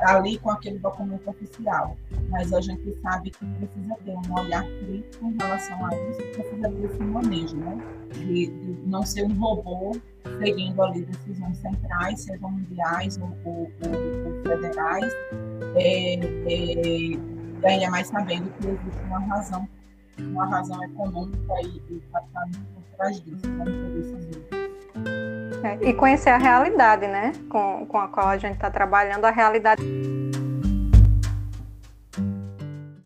ali 0.03 0.39
com 0.39 0.51
aquele 0.51 0.79
documento 0.79 1.29
oficial. 1.29 1.97
Mas 2.31 2.53
a 2.53 2.61
gente 2.61 2.97
sabe 3.01 3.31
que 3.31 3.45
precisa 3.45 3.97
ter 4.05 4.13
um 4.13 4.39
olhar 4.39 4.65
crítico 4.65 5.27
em 5.27 5.37
relação 5.39 5.87
a 5.87 5.95
isso, 6.11 6.23
precisa 6.33 6.69
ter 6.69 6.85
esse 6.85 7.03
manejo, 7.03 7.57
né? 7.57 7.79
De, 8.13 8.47
de 8.47 8.89
não 8.89 9.03
ser 9.03 9.25
um 9.25 9.35
robô 9.35 9.93
seguindo 10.39 10.83
ali 10.83 11.05
decisões 11.05 11.57
centrais, 11.59 12.21
sejam 12.21 12.51
mundiais 12.51 13.19
ou, 13.19 13.37
ou, 13.45 13.63
ou, 13.63 14.43
federais, 14.43 15.13
é, 15.77 16.15
é, 16.15 17.69
ainda 17.69 17.91
mais 17.91 18.09
sabendo 18.09 18.51
que 18.59 18.69
existe 18.69 19.03
uma 19.07 19.21
razão, 19.21 19.69
uma 20.19 20.47
razão 20.47 20.83
econômica 20.85 21.55
e, 21.63 21.95
e 21.95 22.03
capitalista 22.13 22.65
por 22.75 22.97
trás 22.97 23.21
disso, 23.21 23.43
como 23.43 23.71
interesses 23.71 24.60
é, 25.63 25.89
e 25.89 25.95
conhecer 25.95 26.31
a 26.31 26.39
realidade, 26.39 27.07
né? 27.07 27.33
Com, 27.49 27.87
com 27.87 27.99
a 27.99 28.09
qual 28.09 28.29
a 28.29 28.39
gente 28.39 28.55
está 28.55 28.71
trabalhando, 28.71 29.25
a 29.25 29.31
realidade. 29.31 29.83